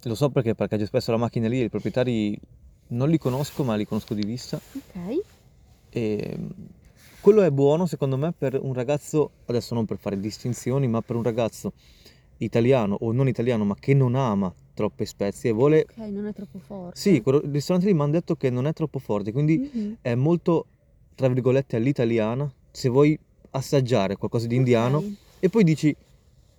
lo 0.03 0.15
so 0.15 0.29
perché 0.31 0.55
parcheggio 0.55 0.85
spesso 0.85 1.11
la 1.11 1.17
macchina 1.17 1.47
lì 1.47 1.61
e 1.61 1.65
i 1.65 1.69
proprietari 1.69 2.39
non 2.87 3.07
li 3.09 3.19
conosco, 3.19 3.63
ma 3.63 3.75
li 3.75 3.85
conosco 3.85 4.15
di 4.15 4.25
vista. 4.25 4.59
Ok. 4.73 5.21
E 5.91 6.35
mm, 6.39 6.49
quello 7.21 7.43
è 7.43 7.51
buono 7.51 7.85
secondo 7.85 8.17
me 8.17 8.31
per 8.35 8.57
un 8.59 8.73
ragazzo, 8.73 9.29
adesso 9.45 9.75
non 9.75 9.85
per 9.85 9.97
fare 9.99 10.19
distinzioni, 10.19 10.87
ma 10.87 11.01
per 11.01 11.15
un 11.17 11.23
ragazzo 11.23 11.73
italiano 12.39 12.97
o 12.99 13.11
non 13.11 13.27
italiano, 13.27 13.63
ma 13.65 13.75
che 13.75 13.93
non 13.93 14.15
ama 14.15 14.53
troppe 14.73 15.05
spezie 15.05 15.51
vuole... 15.51 15.85
Ok, 15.89 15.97
non 16.09 16.25
è 16.25 16.33
troppo 16.33 16.59
forte. 16.59 16.99
Sì, 16.99 17.15
il 17.23 17.41
ristorante 17.51 17.87
lì 17.87 17.93
mi 17.93 18.01
hanno 18.01 18.11
detto 18.11 18.35
che 18.35 18.49
non 18.49 18.65
è 18.65 18.73
troppo 18.73 18.99
forte, 18.99 19.31
quindi 19.31 19.69
Mhm. 19.73 19.97
è 20.01 20.15
molto, 20.15 20.65
tra 21.15 21.27
virgolette, 21.27 21.75
all'italiana. 21.75 22.49
Se 22.71 22.87
vuoi 22.89 23.17
assaggiare 23.51 24.15
qualcosa 24.15 24.47
di 24.47 24.55
indiano 24.55 24.97
Ok. 24.97 25.11
e 25.39 25.49
poi 25.49 25.63
dici, 25.63 25.93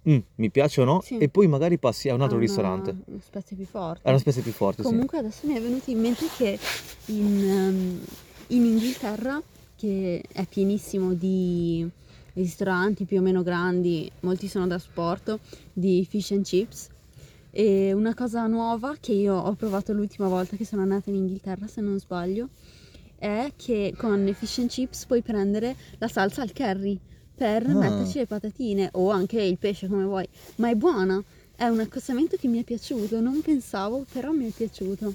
"Mm, 0.09 0.19
mi 0.37 0.51
piace 0.51 0.81
o 0.83 0.85
no, 0.85 1.01
Sì. 1.03 1.17
e 1.19 1.29
poi 1.29 1.47
magari 1.47 1.79
passi 1.79 2.09
a 2.11 2.15
un 2.15 2.21
altro 2.21 2.37
Ha 2.37 2.41
una- 2.41 2.47
ristorante. 2.47 2.97
Una 3.07 3.21
spezia 3.23 3.57
più 3.57 3.67
forte. 3.67 4.03
È 4.05 4.09
una 4.11 4.19
specie 4.19 4.41
più 4.43 4.53
forte, 4.53 4.83
sì. 4.83 4.89
Comunque 4.89 5.19
adesso 5.19 5.47
mi 5.47 5.55
è 5.55 5.61
venuto 5.61 5.91
in 5.91 6.01
mente 6.01 6.27
che 6.37 6.59
in, 7.07 7.49
ehm, 7.49 8.01
in 8.49 8.65
Inghilterra, 8.67 9.43
che 9.77 10.23
è 10.31 10.45
pienissimo 10.47 11.15
di 11.15 11.89
ristoranti 12.35 13.05
più 13.05 13.19
o 13.19 13.23
meno 13.23 13.43
grandi, 13.43 14.11
molti 14.21 14.49
sono 14.49 14.67
da 14.67 14.79
sport, 14.79 15.39
di 15.73 16.07
fish 16.09 16.33
and 16.33 16.45
chips. 16.45 16.89
E 17.51 17.93
una 17.93 18.15
cosa 18.15 18.47
nuova 18.47 18.97
che 19.01 19.13
io 19.13 19.35
ho 19.35 19.55
provato 19.55 19.93
l'ultima 19.93 20.29
volta 20.29 20.57
che 20.57 20.65
sono 20.65 20.83
andata 20.83 21.11
in 21.11 21.17
Inghilterra, 21.17 21.67
se 21.67 21.81
non 21.81 21.99
sbaglio, 21.99 22.49
è 23.19 23.53
che 23.57 23.93
con 23.97 24.25
le 24.25 24.33
fish 24.33 24.59
and 24.59 24.69
chips 24.69 25.05
puoi 25.07 25.21
prendere 25.23 25.75
la 25.99 26.09
salsa 26.09 26.43
al 26.43 26.53
curry 26.53 26.99
per 27.35 27.67
Ah. 27.67 27.75
metterci 27.75 28.19
le 28.19 28.27
patatine 28.27 28.89
o 28.93 29.11
anche 29.11 29.43
il 29.43 29.59
pesce 29.59 29.89
come 29.89 30.05
vuoi, 30.05 30.29
ma 30.57 30.71
è 30.71 30.75
buona. 30.75 31.23
È 31.57 31.67
un 31.67 31.81
accostamento 31.81 32.37
che 32.37 32.49
mi 32.49 32.61
è 32.61 32.65
piaciuto, 32.65 33.21
non 33.21 33.43
pensavo, 33.43 34.07
però 34.13 34.31
mi 34.31 34.47
è 34.49 34.51
piaciuto. 34.51 35.15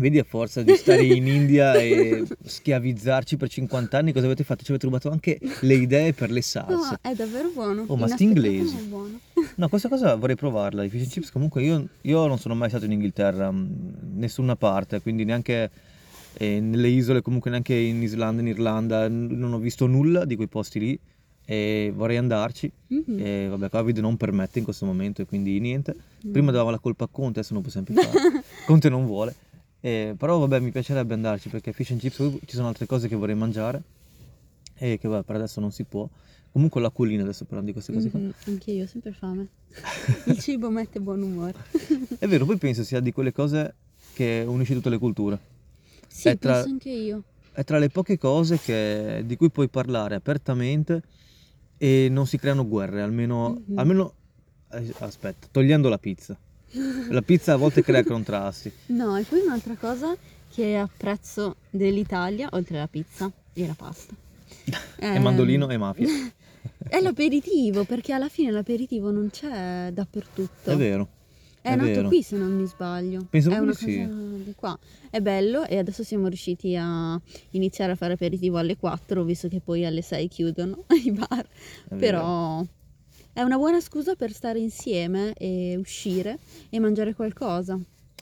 Vedi 0.00 0.18
a 0.18 0.24
forza 0.24 0.62
di 0.62 0.74
stare 0.76 1.04
in 1.04 1.26
India 1.26 1.74
e 1.74 2.24
schiavizzarci 2.42 3.36
per 3.36 3.50
50 3.50 3.98
anni, 3.98 4.12
cosa 4.14 4.24
avete 4.24 4.44
fatto? 4.44 4.64
Ci 4.64 4.70
avete 4.70 4.86
rubato 4.86 5.10
anche 5.10 5.38
le 5.60 5.74
idee 5.74 6.14
per 6.14 6.30
le 6.30 6.36
No, 6.36 6.40
salse. 6.42 6.98
è 7.02 7.12
davvero 7.14 7.50
buono. 7.52 7.84
Oh, 7.86 7.96
ma 7.96 8.08
sti 8.08 8.24
inglesi. 8.24 8.88
No, 9.56 9.68
questa 9.68 9.90
cosa 9.90 10.14
vorrei 10.14 10.36
provarla. 10.36 10.84
I 10.84 10.88
fish 10.88 11.02
and 11.02 11.10
chips, 11.10 11.30
comunque, 11.30 11.62
io, 11.62 11.86
io 12.00 12.26
non 12.26 12.38
sono 12.38 12.54
mai 12.54 12.70
stato 12.70 12.86
in 12.86 12.92
Inghilterra, 12.92 13.50
mh, 13.50 14.14
nessuna 14.14 14.56
parte, 14.56 15.02
quindi 15.02 15.24
neanche 15.24 15.70
eh, 16.38 16.60
nelle 16.60 16.88
isole, 16.88 17.20
comunque 17.20 17.50
neanche 17.50 17.74
in 17.74 18.00
Islanda, 18.02 18.40
in 18.40 18.48
Irlanda, 18.48 19.06
n- 19.06 19.26
non 19.32 19.52
ho 19.52 19.58
visto 19.58 19.84
nulla 19.86 20.24
di 20.24 20.34
quei 20.34 20.48
posti 20.48 20.78
lì 20.78 20.98
e 21.44 21.92
vorrei 21.94 22.16
andarci. 22.16 22.72
Mhm. 22.86 23.18
E 23.18 23.46
vabbè, 23.50 23.68
Covid 23.68 23.98
non 23.98 24.16
permette 24.16 24.60
in 24.60 24.64
questo 24.64 24.86
momento 24.86 25.20
e 25.20 25.26
quindi 25.26 25.60
niente. 25.60 25.94
No. 26.22 26.30
Prima 26.30 26.52
davamo 26.52 26.70
la 26.70 26.78
colpa 26.78 27.04
a 27.04 27.08
Conte, 27.10 27.40
adesso 27.40 27.52
non 27.52 27.62
possiamo 27.62 27.84
più 27.84 27.94
fare. 27.96 28.42
Conte 28.64 28.88
non 28.88 29.04
vuole. 29.04 29.34
Eh, 29.80 30.14
però 30.16 30.38
vabbè, 30.38 30.60
mi 30.60 30.70
piacerebbe 30.70 31.14
andarci 31.14 31.48
perché 31.48 31.72
fish 31.72 31.90
and 31.92 32.00
chips 32.00 32.16
ci 32.46 32.54
sono 32.56 32.68
altre 32.68 32.86
cose 32.86 33.08
che 33.08 33.16
vorrei 33.16 33.34
mangiare 33.34 33.82
e 34.74 34.98
che 34.98 35.08
vabbè, 35.08 35.24
per 35.24 35.36
adesso 35.36 35.60
non 35.60 35.72
si 35.72 35.84
può. 35.84 36.08
Comunque 36.52 36.80
l'acquolina, 36.80 37.22
adesso 37.22 37.44
parlando 37.44 37.66
di 37.66 37.72
queste 37.72 37.92
cose 37.92 38.10
qua. 38.10 38.18
Mhm, 38.20 38.32
Anche 38.46 38.70
io 38.72 38.84
ho 38.84 38.86
sempre 38.86 39.12
fame. 39.12 39.46
Il 40.26 40.38
cibo 40.38 40.68
mette 40.70 41.00
buon 41.00 41.22
umore. 41.22 41.54
È 42.18 42.26
vero, 42.26 42.44
poi 42.44 42.56
penso 42.56 42.82
sia 42.82 43.00
di 43.00 43.12
quelle 43.12 43.32
cose 43.32 43.74
che 44.14 44.44
unisce 44.46 44.74
tutte 44.74 44.90
le 44.90 44.98
culture. 44.98 45.38
Sì, 46.08 46.28
È 46.28 46.38
tra- 46.38 46.54
penso 46.54 46.68
anche 46.70 46.90
io. 46.90 47.22
È 47.52 47.62
tra 47.64 47.78
le 47.78 47.88
poche 47.88 48.18
cose 48.18 48.58
che- 48.58 49.22
di 49.24 49.36
cui 49.36 49.50
puoi 49.50 49.68
parlare 49.68 50.14
apertamente 50.16 51.02
e 51.78 52.08
non 52.10 52.26
si 52.26 52.36
creano 52.36 52.66
guerre, 52.66 53.00
almeno, 53.00 53.62
Mhm. 53.66 53.78
almeno 53.78 54.14
eh, 54.72 54.92
aspetta, 54.98 55.46
togliendo 55.50 55.88
la 55.88 55.98
pizza. 55.98 56.36
La 57.08 57.22
pizza 57.22 57.54
a 57.54 57.56
volte 57.56 57.82
crea 57.82 58.04
contrasti. 58.04 58.72
No, 58.86 59.16
e 59.16 59.22
poi 59.24 59.40
un'altra 59.40 59.74
cosa 59.74 60.16
che 60.52 60.76
apprezzo 60.76 61.56
dell'Italia, 61.70 62.48
oltre 62.52 62.76
alla 62.76 62.88
pizza 62.88 63.30
e 63.52 63.66
la 63.66 63.74
pasta. 63.74 64.14
E 65.02 65.06
ehm, 65.06 65.22
mandolino 65.22 65.68
e 65.70 65.78
mafia. 65.78 66.06
È 66.86 67.00
l'aperitivo, 67.00 67.84
perché 67.84 68.12
alla 68.12 68.28
fine 68.28 68.50
l'aperitivo 68.50 69.10
non 69.10 69.30
c'è 69.30 69.90
dappertutto. 69.92 70.70
È 70.70 70.76
vero. 70.76 71.08
È, 71.62 71.72
è 71.72 71.76
nato 71.76 71.88
vero. 71.88 72.08
qui 72.08 72.22
se 72.22 72.36
non 72.36 72.52
mi 72.52 72.66
sbaglio. 72.66 73.26
Penso 73.28 73.50
è 73.50 73.54
proprio 73.54 73.62
una 73.62 73.72
di 73.72 73.92
sì. 73.92 74.06
cosa 74.06 74.42
di 74.44 74.54
qua. 74.54 74.78
È 75.10 75.20
bello 75.20 75.64
e 75.64 75.78
adesso 75.78 76.02
siamo 76.04 76.28
riusciti 76.28 76.76
a 76.76 77.20
iniziare 77.50 77.92
a 77.92 77.96
fare 77.96 78.14
aperitivo 78.14 78.58
alle 78.58 78.76
4, 78.76 79.24
visto 79.24 79.48
che 79.48 79.60
poi 79.60 79.84
alle 79.84 80.02
6 80.02 80.28
chiudono 80.28 80.84
i 81.04 81.10
bar. 81.10 81.46
È 81.88 81.94
vero. 81.94 81.96
Però 81.96 82.64
è 83.40 83.42
una 83.42 83.56
buona 83.56 83.80
scusa 83.80 84.14
per 84.16 84.32
stare 84.32 84.58
insieme 84.58 85.32
e 85.32 85.74
uscire 85.78 86.38
e 86.68 86.78
mangiare 86.78 87.14
qualcosa. 87.14 87.78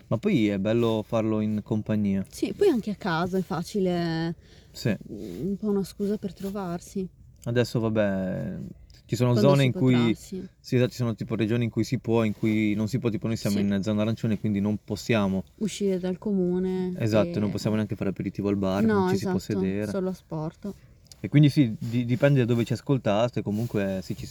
Ma 0.06 0.16
poi 0.16 0.48
è 0.48 0.58
bello 0.58 1.04
farlo 1.06 1.40
in 1.40 1.60
compagnia. 1.64 2.24
Sì, 2.30 2.52
poi 2.54 2.68
anche 2.68 2.92
a 2.92 2.94
casa 2.94 3.36
è 3.36 3.42
facile, 3.42 4.34
Sì. 4.70 4.96
un 5.08 5.56
po' 5.58 5.68
una 5.70 5.82
scusa 5.84 6.16
per 6.18 6.32
trovarsi. 6.32 7.06
Adesso 7.44 7.80
vabbè, 7.80 8.58
ci 9.06 9.16
sono 9.16 9.32
Quando 9.32 9.48
zone 9.50 9.64
in 9.64 9.72
potrà, 9.72 9.86
cui 10.04 10.14
sì. 10.14 10.46
sì, 10.60 10.76
esatto, 10.76 10.90
ci 10.90 10.96
sono 10.98 11.14
tipo 11.16 11.34
regioni 11.34 11.64
in 11.64 11.70
cui 11.70 11.82
si 11.84 11.98
può, 11.98 12.22
in 12.22 12.32
cui 12.34 12.74
non 12.74 12.86
si 12.88 12.98
può, 13.00 13.10
tipo 13.10 13.26
noi 13.26 13.36
siamo 13.36 13.56
Sì. 13.56 13.62
in 13.62 13.80
zona 13.82 14.02
arancione, 14.02 14.38
quindi 14.38 14.60
non 14.60 14.78
possiamo. 14.82 15.42
Uscire 15.56 15.98
dal 15.98 16.16
comune. 16.16 16.94
Esatto, 16.96 17.38
e- 17.38 17.40
non 17.40 17.50
possiamo 17.50 17.74
neanche 17.74 17.96
fare 17.96 18.10
aperitivo 18.10 18.48
al 18.48 18.56
bar, 18.56 18.84
No, 18.84 19.00
non 19.00 19.08
ci 19.08 19.16
esatto, 19.16 19.38
si 19.40 19.52
può 19.52 19.60
sedere. 19.60 19.90
solo 19.90 20.08
a 20.10 20.14
sport. 20.14 20.72
E 21.20 21.28
quindi 21.28 21.48
sì, 21.50 21.74
di- 21.78 22.04
dipende 22.04 22.40
da 22.40 22.44
dove 22.44 22.64
ci 22.64 22.72
ascoltaste, 22.74 23.42
comunque 23.42 24.00
sì, 24.02 24.14
ci 24.16 24.26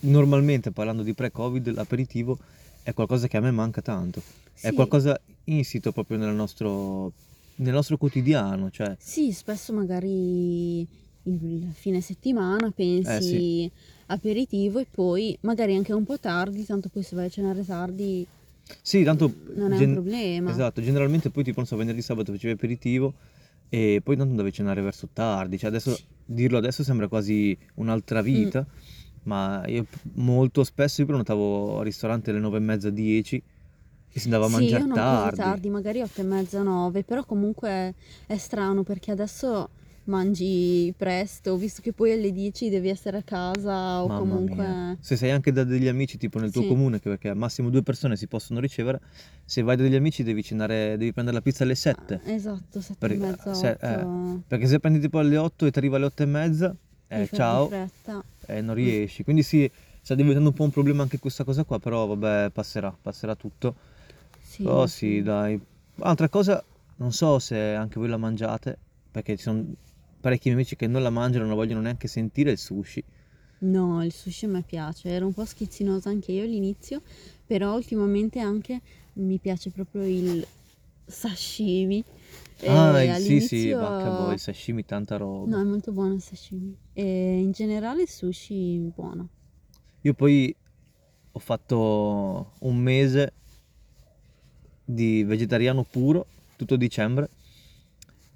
normalmente 0.00 0.70
parlando 0.70 1.02
di 1.02 1.14
pre-Covid 1.14 1.72
l'aperitivo 1.72 2.38
è 2.82 2.92
qualcosa 2.92 3.26
che 3.26 3.38
a 3.38 3.40
me 3.40 3.50
manca 3.50 3.80
tanto, 3.80 4.22
è 4.60 4.68
Sì. 4.68 4.74
qualcosa 4.74 5.18
insito 5.44 5.92
proprio 5.92 6.18
nel 6.18 6.34
nostro, 6.34 7.12
nel 7.56 7.72
nostro 7.72 7.96
quotidiano, 7.96 8.70
cioè 8.70 8.94
Sì, 8.98 9.32
spesso 9.32 9.72
magari 9.72 10.86
il 11.26 11.70
fine 11.72 12.02
settimana 12.02 12.70
pensi 12.70 13.16
Eh, 13.16 13.20
sì. 13.22 13.70
aperitivo 14.06 14.78
e 14.80 14.86
poi 14.90 15.34
magari 15.40 15.74
anche 15.74 15.94
un 15.94 16.04
po' 16.04 16.18
tardi, 16.18 16.66
tanto 16.66 16.90
poi 16.90 17.02
se 17.02 17.16
vai 17.16 17.26
a 17.26 17.30
cenare 17.30 17.64
tardi 17.64 18.26
sì, 18.82 19.02
tanto 19.04 19.32
non 19.56 19.72
è 19.72 19.76
gen- 19.76 19.88
un 19.88 19.94
problema. 19.94 20.50
Esatto, 20.50 20.82
generalmente 20.82 21.30
poi 21.30 21.44
tipo 21.44 21.58
non 21.60 21.66
so, 21.66 21.76
venerdì 21.76 22.02
sabato 22.02 22.32
facevi 22.32 22.52
aperitivo 22.52 23.14
e 23.74 24.00
poi 24.02 24.16
tanto 24.16 24.42
a 24.42 24.50
cenare 24.50 24.80
verso 24.82 25.08
tardi, 25.12 25.58
cioè 25.58 25.68
adesso 25.68 25.98
dirlo 26.24 26.58
adesso 26.58 26.82
sembra 26.84 27.08
quasi 27.08 27.56
un'altra 27.74 28.20
Mm. 28.20 28.22
vita, 28.22 28.66
ma 29.24 29.64
io 29.66 29.84
molto 30.14 30.62
spesso 30.64 31.00
io 31.00 31.06
prenotavo 31.06 31.78
al 31.78 31.84
ristorante 31.84 32.30
alle 32.30 32.38
nove 32.40 32.58
e 32.58 32.60
mezza, 32.60 32.90
dieci 32.90 33.36
e 33.36 34.18
si 34.20 34.24
andava 34.26 34.46
a 34.46 34.48
Sì, 34.48 34.54
mangiare 34.54 34.82
io 34.82 34.86
non 34.86 34.98
tardi. 34.98 35.36
tardi, 35.40 35.68
magari 35.70 36.00
8 36.02 36.20
e 36.20 36.24
mezza, 36.24 36.62
9, 36.62 37.02
però 37.02 37.24
comunque 37.24 37.94
è 38.26 38.36
strano 38.36 38.82
perché 38.84 39.10
adesso 39.10 39.68
mangi 40.04 40.92
presto, 40.96 41.56
visto 41.56 41.80
che 41.82 41.92
poi 41.92 42.12
alle 42.12 42.32
10 42.32 42.68
devi 42.68 42.88
essere 42.88 43.18
a 43.18 43.22
casa 43.22 44.02
o 44.02 44.08
Mamma 44.08 44.18
comunque... 44.20 44.56
mia. 44.66 44.96
Se 45.00 45.16
sei 45.16 45.30
anche 45.30 45.52
da 45.52 45.64
degli 45.64 45.86
amici, 45.88 46.18
tipo 46.18 46.38
nel 46.38 46.50
tuo 46.50 46.62
Sì. 46.62 46.68
comune, 46.68 47.00
che 47.00 47.08
perché 47.08 47.28
al 47.28 47.36
massimo 47.36 47.70
due 47.70 47.82
persone 47.82 48.16
si 48.16 48.26
possono 48.26 48.60
ricevere, 48.60 49.00
se 49.44 49.62
vai 49.62 49.76
da 49.76 49.82
degli 49.82 49.94
amici 49.94 50.22
devi 50.22 50.42
cenare, 50.42 50.96
devi 50.96 51.12
prendere 51.12 51.36
la 51.36 51.42
pizza 51.42 51.64
alle 51.64 51.74
7. 51.74 52.20
Esatto, 52.24 52.80
sette 52.80 52.98
Per- 52.98 53.12
e 53.12 53.16
mezza, 53.16 53.54
se- 53.54 53.76
eh, 53.80 54.06
Perché 54.46 54.66
se 54.66 54.78
prendi 54.80 55.00
tipo 55.00 55.18
alle 55.18 55.36
8 55.36 55.66
e 55.66 55.70
ti 55.70 55.78
arriva 55.78 55.96
alle 55.96 56.06
8 56.06 56.22
e 56.22 56.26
mezza, 56.26 56.74
eh, 57.08 57.28
ciao, 57.32 57.70
eh, 58.46 58.60
non 58.60 58.74
riesci. 58.74 59.24
Quindi 59.24 59.42
sì, 59.42 59.70
sta 60.00 60.14
diventando 60.14 60.50
un 60.50 60.54
po' 60.54 60.64
un 60.64 60.70
problema 60.70 61.02
anche 61.02 61.18
questa 61.18 61.44
cosa 61.44 61.64
qua, 61.64 61.78
però 61.78 62.06
vabbè, 62.06 62.50
passerà, 62.50 62.94
passerà 63.00 63.34
tutto. 63.34 63.74
Sì, 64.40 64.64
Oh 64.66 64.86
sì, 64.86 65.22
dai. 65.22 65.58
Altra 66.00 66.28
cosa, 66.28 66.62
non 66.96 67.12
so 67.12 67.38
se 67.38 67.58
anche 67.74 67.98
voi 67.98 68.08
la 68.08 68.16
mangiate, 68.16 68.76
perché 69.10 69.36
ci 69.36 69.42
sono 69.44 69.64
parecchi 70.24 70.48
miei 70.48 70.60
amici 70.60 70.74
che 70.74 70.86
non 70.86 71.02
la 71.02 71.10
mangiano, 71.10 71.44
non 71.44 71.54
vogliono 71.54 71.82
neanche 71.82 72.08
sentire 72.08 72.50
il 72.50 72.56
sushi. 72.56 73.04
No, 73.58 74.02
il 74.02 74.10
sushi 74.10 74.46
a 74.46 74.48
me 74.48 74.62
piace, 74.62 75.10
ero 75.10 75.26
un 75.26 75.34
po' 75.34 75.44
schizzinosa 75.44 76.08
anche 76.08 76.32
io 76.32 76.44
all'inizio, 76.44 77.02
però 77.46 77.74
ultimamente 77.74 78.40
anche 78.40 78.80
mi 79.14 79.38
piace 79.38 79.68
proprio 79.70 80.02
il 80.02 80.46
sashimi. 81.04 82.02
E 82.58 82.68
Ah, 82.70 83.14
sì, 83.18 83.40
sì, 83.40 83.72
vacca 83.72 84.08
boy, 84.08 84.38
sashimi, 84.38 84.86
tanta 84.86 85.18
roba. 85.18 85.56
No, 85.56 85.60
è 85.60 85.64
molto 85.64 85.92
buono 85.92 86.14
il 86.14 86.22
sashimi. 86.22 86.74
E 86.94 87.38
in 87.38 87.52
generale 87.52 88.02
il 88.02 88.08
sushi 88.08 88.90
buono. 88.94 89.28
Io 90.00 90.14
poi 90.14 90.54
ho 91.32 91.38
fatto 91.38 92.52
un 92.60 92.76
mese 92.78 93.32
di 94.86 95.22
vegetariano 95.22 95.82
puro, 95.82 96.24
tutto 96.56 96.76
dicembre, 96.76 97.28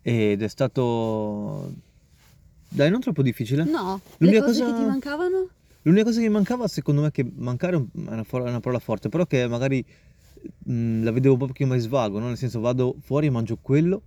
ed 0.02 0.42
è 0.42 0.48
stato... 0.48 1.72
Dai, 2.70 2.90
non 2.90 3.00
troppo 3.00 3.22
difficile. 3.22 3.64
No, 3.64 4.00
le 4.18 4.26
L'unica 4.26 4.44
cose 4.44 4.60
cosa- 4.62 4.72
che 4.74 4.80
ti 4.80 4.86
mancavano? 4.86 5.48
L'unica 5.82 6.04
cosa 6.04 6.20
che 6.20 6.26
mi 6.26 6.32
mancava, 6.32 6.68
secondo 6.68 7.00
me, 7.02 7.10
che 7.10 7.24
mancare 7.36 7.74
è 7.74 7.76
un- 7.78 7.88
è 8.06 8.12
una, 8.12 8.24
for- 8.24 8.42
una 8.42 8.60
parola 8.60 8.78
forte, 8.78 9.08
però 9.08 9.24
che 9.26 9.46
magari 9.48 9.84
mh, 10.64 11.02
la 11.02 11.10
vedevo 11.12 11.36
più 11.46 11.64
come 11.66 11.78
svago, 11.78 12.18
no? 12.18 12.26
Nel 12.26 12.36
senso 12.36 12.60
vado 12.60 12.96
fuori 13.00 13.26
e 13.26 13.30
mangio 13.30 13.56
quello. 13.60 14.02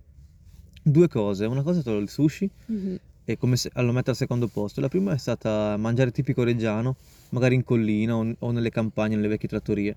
Due 0.82 1.08
cose, 1.08 1.44
una 1.46 1.62
cosa 1.62 1.80
è 1.88 1.94
il 1.94 2.08
sushi 2.08 2.48
Mhm. 2.66 2.98
e 3.24 3.36
come 3.38 3.56
se, 3.56 3.70
lo 3.74 3.92
metto 3.92 4.10
al 4.10 4.16
secondo 4.16 4.46
posto. 4.48 4.80
La 4.80 4.88
prima 4.88 5.12
è 5.12 5.18
stata 5.18 5.76
mangiare 5.76 6.10
tipico 6.12 6.42
reggiano, 6.44 6.96
magari 7.30 7.54
in 7.56 7.64
collina 7.64 8.16
o, 8.16 8.32
o 8.38 8.50
nelle 8.52 8.70
campagne, 8.70 9.16
nelle 9.16 9.28
vecchie 9.28 9.48
trattorie. 9.48 9.96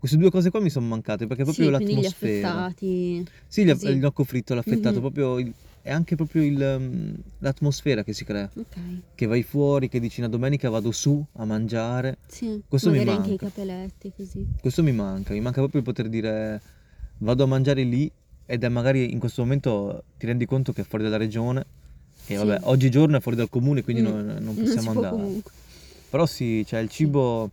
Queste 0.00 0.16
due 0.16 0.30
cose 0.30 0.48
qua 0.48 0.60
mi 0.60 0.70
sono 0.70 0.86
mancate 0.86 1.26
perché 1.26 1.44
proprio 1.44 1.66
Sì, 1.66 1.70
gli 1.70 1.72
l'atmosfera. 1.74 2.48
affettati. 2.64 3.26
Sì, 3.46 3.64
gli- 3.66 3.84
il 3.84 3.98
gnocco 3.98 4.24
fritto, 4.24 4.54
l'affettato, 4.54 4.94
Mhm. 4.94 5.00
proprio 5.00 5.38
il- 5.38 5.52
è 5.82 5.90
anche 5.92 6.16
proprio 6.16 6.42
il, 6.42 6.58
um, 6.78 7.14
l'atmosfera 7.40 8.02
che 8.02 8.14
si 8.14 8.24
crea. 8.24 8.50
Ok, 8.56 8.76
Che 9.14 9.26
vai 9.26 9.42
fuori, 9.42 9.90
che 9.90 10.00
dici 10.00 10.20
una 10.20 10.30
domenica 10.30 10.70
vado 10.70 10.90
su 10.90 11.22
a 11.34 11.44
mangiare. 11.44 12.16
sì. 12.26 12.62
Questo 12.66 12.90
mi 12.90 12.96
Magari 12.98 13.16
anche 13.16 13.28
i 13.28 13.36
manca. 13.36 13.46
capelletti 13.48 14.12
così. 14.16 14.46
Questo 14.58 14.82
mi 14.82 14.92
manca, 14.92 15.34
mi 15.34 15.40
manca 15.40 15.58
proprio 15.60 15.80
il 15.80 15.86
poter 15.86 16.08
dire 16.08 16.60
vado 17.18 17.42
a 17.44 17.46
mangiare 17.46 17.82
lì 17.82 18.10
ed 18.46 18.64
è 18.64 18.68
magari 18.68 19.12
in 19.12 19.18
questo 19.18 19.42
momento 19.42 20.04
ti 20.16 20.24
rendi 20.24 20.46
conto 20.46 20.72
che 20.72 20.80
è 20.80 20.84
fuori 20.84 21.04
dalla 21.04 21.18
regione 21.18 21.60
e 22.24 22.32
Sì. 22.32 22.36
vabbè, 22.36 22.60
oggigiorno 22.62 23.18
è 23.18 23.20
fuori 23.20 23.36
dal 23.36 23.50
comune 23.50 23.82
quindi 23.82 24.00
Mm. 24.00 24.06
non, 24.06 24.24
non 24.24 24.44
Non 24.44 24.54
si 24.56 24.62
possiamo 24.62 24.92
può 24.92 25.02
andare. 25.10 25.42
Però 26.08 26.24
sì, 26.24 26.64
cioè 26.66 26.80
il 26.80 26.88
cibo, 26.88 27.50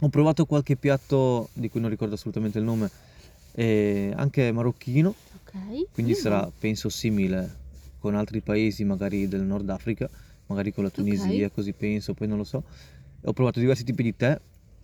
ho 0.00 0.08
provato 0.08 0.44
qualche 0.46 0.76
piatto 0.76 1.48
di 1.54 1.68
cui 1.70 1.80
non 1.80 1.90
ricordo 1.90 2.14
assolutamente 2.14 2.58
il 2.58 2.64
nome, 2.64 2.90
eh, 3.52 4.12
anche 4.16 4.52
marocchino, 4.52 5.08
Ok. 5.08 5.92
quindi 5.92 6.12
Mm. 6.12 6.16
sarà 6.16 6.50
penso 6.58 6.88
simile 6.88 7.64
con 7.98 8.14
altri 8.14 8.40
paesi 8.40 8.84
magari 8.84 9.26
del 9.26 9.42
Nord 9.42 9.68
Africa, 9.70 10.08
magari 10.46 10.72
con 10.72 10.84
la 10.84 10.90
Tunisia, 10.90 11.46
Ok. 11.46 11.52
così 11.54 11.72
penso, 11.72 12.14
poi 12.14 12.28
non 12.28 12.36
lo 12.38 12.44
so. 12.44 12.62
Ho 13.24 13.32
provato 13.32 13.58
diversi 13.58 13.84
tipi 13.84 14.02
di 14.02 14.14
tè 14.14 14.38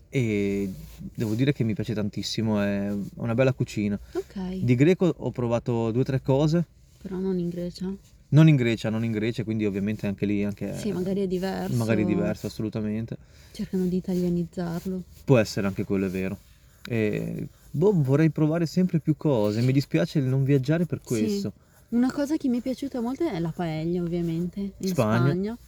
e 0.08 0.68
devo 1.14 1.34
dire 1.34 1.52
che 1.52 1.62
mi 1.64 1.74
piace 1.74 1.94
tantissimo, 1.94 2.60
è 2.60 2.92
una 3.16 3.34
bella 3.34 3.52
cucina. 3.52 3.98
Ok, 4.14 4.58
Di 4.58 4.74
greco 4.74 5.14
ho 5.16 5.30
provato 5.30 5.90
due 5.90 6.00
o 6.00 6.04
tre 6.04 6.20
cose, 6.22 6.64
però 7.00 7.18
non 7.18 7.38
in 7.38 7.48
Grecia. 7.50 7.92
Non 8.32 8.48
in 8.48 8.56
Grecia, 8.56 8.90
non 8.90 9.04
in 9.04 9.12
Grecia, 9.12 9.44
quindi 9.44 9.64
ovviamente 9.64 10.06
anche 10.06 10.26
lì 10.26 10.44
anche 10.44 10.76
Sì, 10.78 10.92
magari 10.92 11.22
è 11.22 11.26
diverso. 11.26 11.76
magari 11.76 12.04
diverso 12.04 12.46
assolutamente. 12.46 13.16
Cercano 13.52 13.84
di 13.86 13.96
italianizzarlo. 13.96 15.02
Può 15.24 15.38
essere 15.38 15.66
anche 15.66 15.84
quello, 15.84 16.06
è 16.06 16.10
vero. 16.10 16.38
E, 16.86 17.46
boh, 17.70 17.92
vorrei 17.94 18.30
provare 18.30 18.66
sempre 18.66 18.98
più 19.00 19.16
cose. 19.16 19.60
Mi 19.60 19.72
dispiace 19.72 20.20
non 20.20 20.44
viaggiare 20.44 20.86
per 20.86 20.98
Sì. 21.02 21.06
questo. 21.06 21.52
Una 21.90 22.10
cosa 22.10 22.36
che 22.38 22.48
mi 22.48 22.58
è 22.58 22.60
piaciuta 22.62 23.00
molto 23.00 23.28
è 23.28 23.38
la 23.38 23.52
paella, 23.54 24.00
ovviamente, 24.00 24.60
in 24.78 24.88
Spagna. 24.88 25.26
Spagna. 25.30 25.58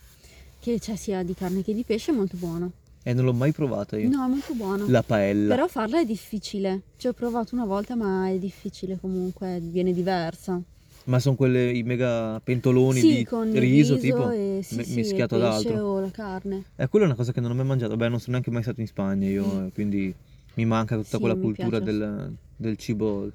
Che 0.58 0.78
c'è 0.80 0.96
sia 0.96 1.22
di 1.22 1.34
carne 1.34 1.62
che 1.62 1.74
di 1.74 1.84
pesce, 1.84 2.12
è 2.12 2.14
molto 2.14 2.38
buono. 2.38 2.72
E 3.02 3.12
non 3.12 3.26
l'ho 3.26 3.34
mai 3.34 3.52
provata 3.52 3.98
io. 3.98 4.08
No, 4.08 4.24
è 4.24 4.28
molto 4.28 4.54
buono. 4.54 4.86
La 4.88 5.02
paella. 5.02 5.54
Però 5.54 5.68
farla 5.68 6.00
è 6.00 6.06
difficile. 6.06 6.80
Ci 6.96 7.06
ho 7.08 7.12
provato 7.12 7.54
una 7.54 7.66
volta, 7.66 7.94
ma 7.94 8.30
è 8.30 8.38
difficile 8.38 8.96
comunque, 8.98 9.60
viene 9.60 9.92
diversa. 9.92 10.58
Ma 11.06 11.18
sono 11.18 11.36
quelle 11.36 11.70
i 11.70 11.82
mega 11.82 12.40
pentoloni 12.40 13.00
sì, 13.00 13.16
di 13.16 13.24
con 13.26 13.44
riso, 13.52 13.94
riso 13.94 13.98
tipo 13.98 14.30
e, 14.30 14.60
sì, 14.62 14.76
me- 14.76 14.84
sì, 14.84 14.94
mischiato 14.94 15.34
ad 15.36 15.42
altro. 15.42 15.74
o 15.82 16.00
la 16.00 16.10
carne. 16.10 16.64
E 16.76 16.88
quella 16.88 17.04
è 17.04 17.08
una 17.08 17.16
cosa 17.16 17.30
che 17.32 17.40
non 17.40 17.50
ho 17.50 17.54
mai 17.54 17.66
mangiato. 17.66 17.94
Beh, 17.96 18.08
non 18.08 18.18
sono 18.18 18.32
neanche 18.32 18.50
mai 18.50 18.62
stato 18.62 18.80
in 18.80 18.86
Spagna 18.86 19.28
io, 19.28 19.44
Mm. 19.44 19.66
eh, 19.66 19.72
quindi 19.72 20.14
mi 20.54 20.64
manca 20.64 20.96
tutta 20.96 21.18
quella 21.18 21.34
cultura 21.34 21.78
del, 21.78 22.34
del 22.56 22.76
cibo 22.78 23.30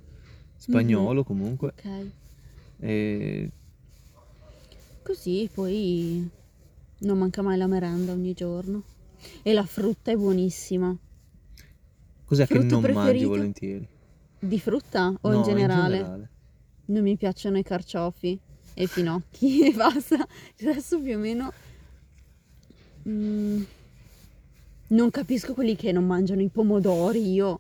spagnolo 0.58 1.24
comunque. 1.24 1.74
Ok. 1.78 2.06
E 2.80 3.50
Così 5.04 5.50
poi 5.54 6.28
non 7.00 7.18
manca 7.18 7.42
mai 7.42 7.58
la 7.58 7.68
merenda 7.68 8.12
ogni 8.14 8.34
giorno. 8.34 8.82
E 9.44 9.54
la 9.54 9.66
frutta 9.66 10.12
è 10.12 10.16
buonissima. 10.16 10.96
cos'è 12.26 12.48
che 12.48 12.56
Frutto 12.56 12.80
non 12.80 12.82
mangi 12.82 12.94
preferito? 13.02 13.28
volentieri? 13.30 13.88
Di 14.40 14.60
frutta 14.60 15.14
o 15.22 15.30
No, 15.30 15.36
in 15.38 15.44
generale? 15.44 15.98
generale. 15.98 16.30
Non 16.90 17.04
mi 17.04 17.18
piacciono 17.18 17.58
i 17.58 17.64
carciofi 17.64 18.38
e 18.74 18.84
i 18.84 18.88
finocchi 18.88 19.66
e 19.70 19.72
basta. 19.74 20.16
Il 20.58 20.74
resto 20.74 21.00
più 21.00 21.16
o 21.16 21.20
meno... 21.20 21.52
mm, 23.08 23.62
non 24.88 25.12
capisco 25.12 25.54
quelli 25.54 25.76
che 25.76 25.92
non 25.92 26.06
mangiano 26.06 26.42
i 26.42 26.50
pomodori. 26.50 27.32
Io 27.32 27.60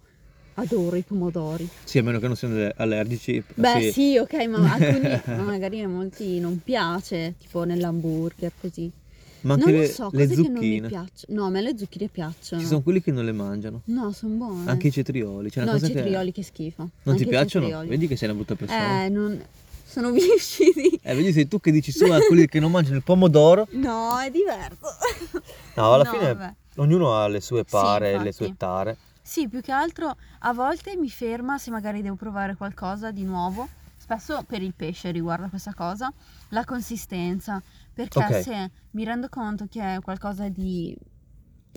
adoro 0.55 0.95
i 0.95 1.03
pomodori. 1.03 1.67
Sì, 1.83 1.99
a 1.99 2.03
meno 2.03 2.19
che 2.19 2.27
non 2.27 2.35
siano 2.35 2.55
alle- 2.55 2.73
allergici. 2.75 3.41
Beh, 3.53 3.81
sì. 3.81 3.91
sì, 3.91 4.17
ok, 4.17 4.33
ma 4.47 4.73
alcuni 4.73 5.21
ma 5.37 5.43
magari 5.43 5.81
a 5.81 5.87
molti 5.87 6.39
non 6.39 6.59
piace, 6.63 7.35
tipo 7.37 7.63
nell'hamburger 7.63 8.51
così. 8.59 8.91
Ma 9.41 9.53
anche 9.53 9.65
non 9.71 9.79
le, 9.79 9.87
lo 9.87 9.93
so, 9.93 10.09
le 10.11 10.27
cose 10.27 10.41
che 10.41 10.41
non 10.41 10.51
mi 10.51 10.57
zucchine. 10.57 10.87
piacciono. 10.87 11.39
No, 11.39 11.45
a 11.45 11.49
me 11.49 11.61
le 11.61 11.77
zucchine 11.77 12.07
piacciono. 12.07 12.61
Ci 12.61 12.67
sono 12.67 12.81
quelli 12.81 13.01
che 13.01 13.11
non 13.11 13.25
le 13.25 13.31
mangiano. 13.31 13.81
No, 13.85 14.11
sono 14.11 14.35
buone. 14.35 14.69
Anche 14.69 14.87
i 14.87 14.91
cetrioli. 14.91 15.49
C'è 15.49 15.61
una 15.61 15.71
no, 15.71 15.77
i 15.77 15.79
cosa 15.79 15.91
che 15.93 15.99
cetrioli 15.99 16.31
che 16.31 16.43
schifo. 16.43 16.81
non 16.81 16.91
Anche 17.13 17.23
ti 17.23 17.29
piacciono? 17.29 17.65
cetrioli. 17.65 17.87
Vedi 17.89 18.07
che 18.07 18.15
sei 18.15 18.27
una 18.29 18.37
brutta 18.37 18.55
persona. 18.55 19.03
Eh, 19.05 19.09
non... 19.09 19.41
Sono 19.85 20.11
viscidi. 20.13 20.99
Eh, 21.01 21.15
vedi 21.15 21.31
sei 21.33 21.47
tu 21.47 21.59
che 21.59 21.71
dici 21.71 21.91
su 21.91 22.03
a 22.05 22.19
quelli 22.19 22.47
che 22.47 22.59
non 22.59 22.69
mangiano 22.71 22.97
il 22.97 23.03
pomodoro. 23.03 23.67
No, 23.71 24.19
è 24.19 24.29
diverso. 24.29 24.85
No, 25.75 25.93
alla 25.93 26.03
No, 26.03 26.11
fine 26.11 26.33
vabbè. 26.33 26.53
ognuno 26.75 27.15
ha 27.15 27.27
le 27.27 27.41
sue 27.41 27.63
pare, 27.63 28.09
le 28.11 28.15
infatti. 28.17 28.33
sue 28.33 28.53
tare. 28.57 28.97
Sì, 29.21 29.47
più 29.47 29.61
che 29.61 29.71
altro 29.71 30.15
a 30.39 30.53
volte 30.53 30.95
mi 30.95 31.09
ferma 31.09 31.57
se 31.57 31.71
magari 31.71 32.01
devo 32.01 32.15
provare 32.15 32.55
qualcosa 32.55 33.11
di 33.11 33.23
nuovo. 33.23 33.67
Spesso 33.97 34.43
per 34.47 34.61
il 34.63 34.73
pesce 34.75 35.11
riguarda 35.11 35.47
questa 35.49 35.73
cosa, 35.75 36.11
la 36.49 36.63
consistenza. 36.65 37.61
Perché 38.07 38.33
Ok. 38.33 38.41
se 38.43 38.71
mi 38.91 39.03
rendo 39.03 39.27
conto 39.29 39.65
che 39.69 39.95
è 39.95 39.99
qualcosa 39.99 40.47
di, 40.47 40.95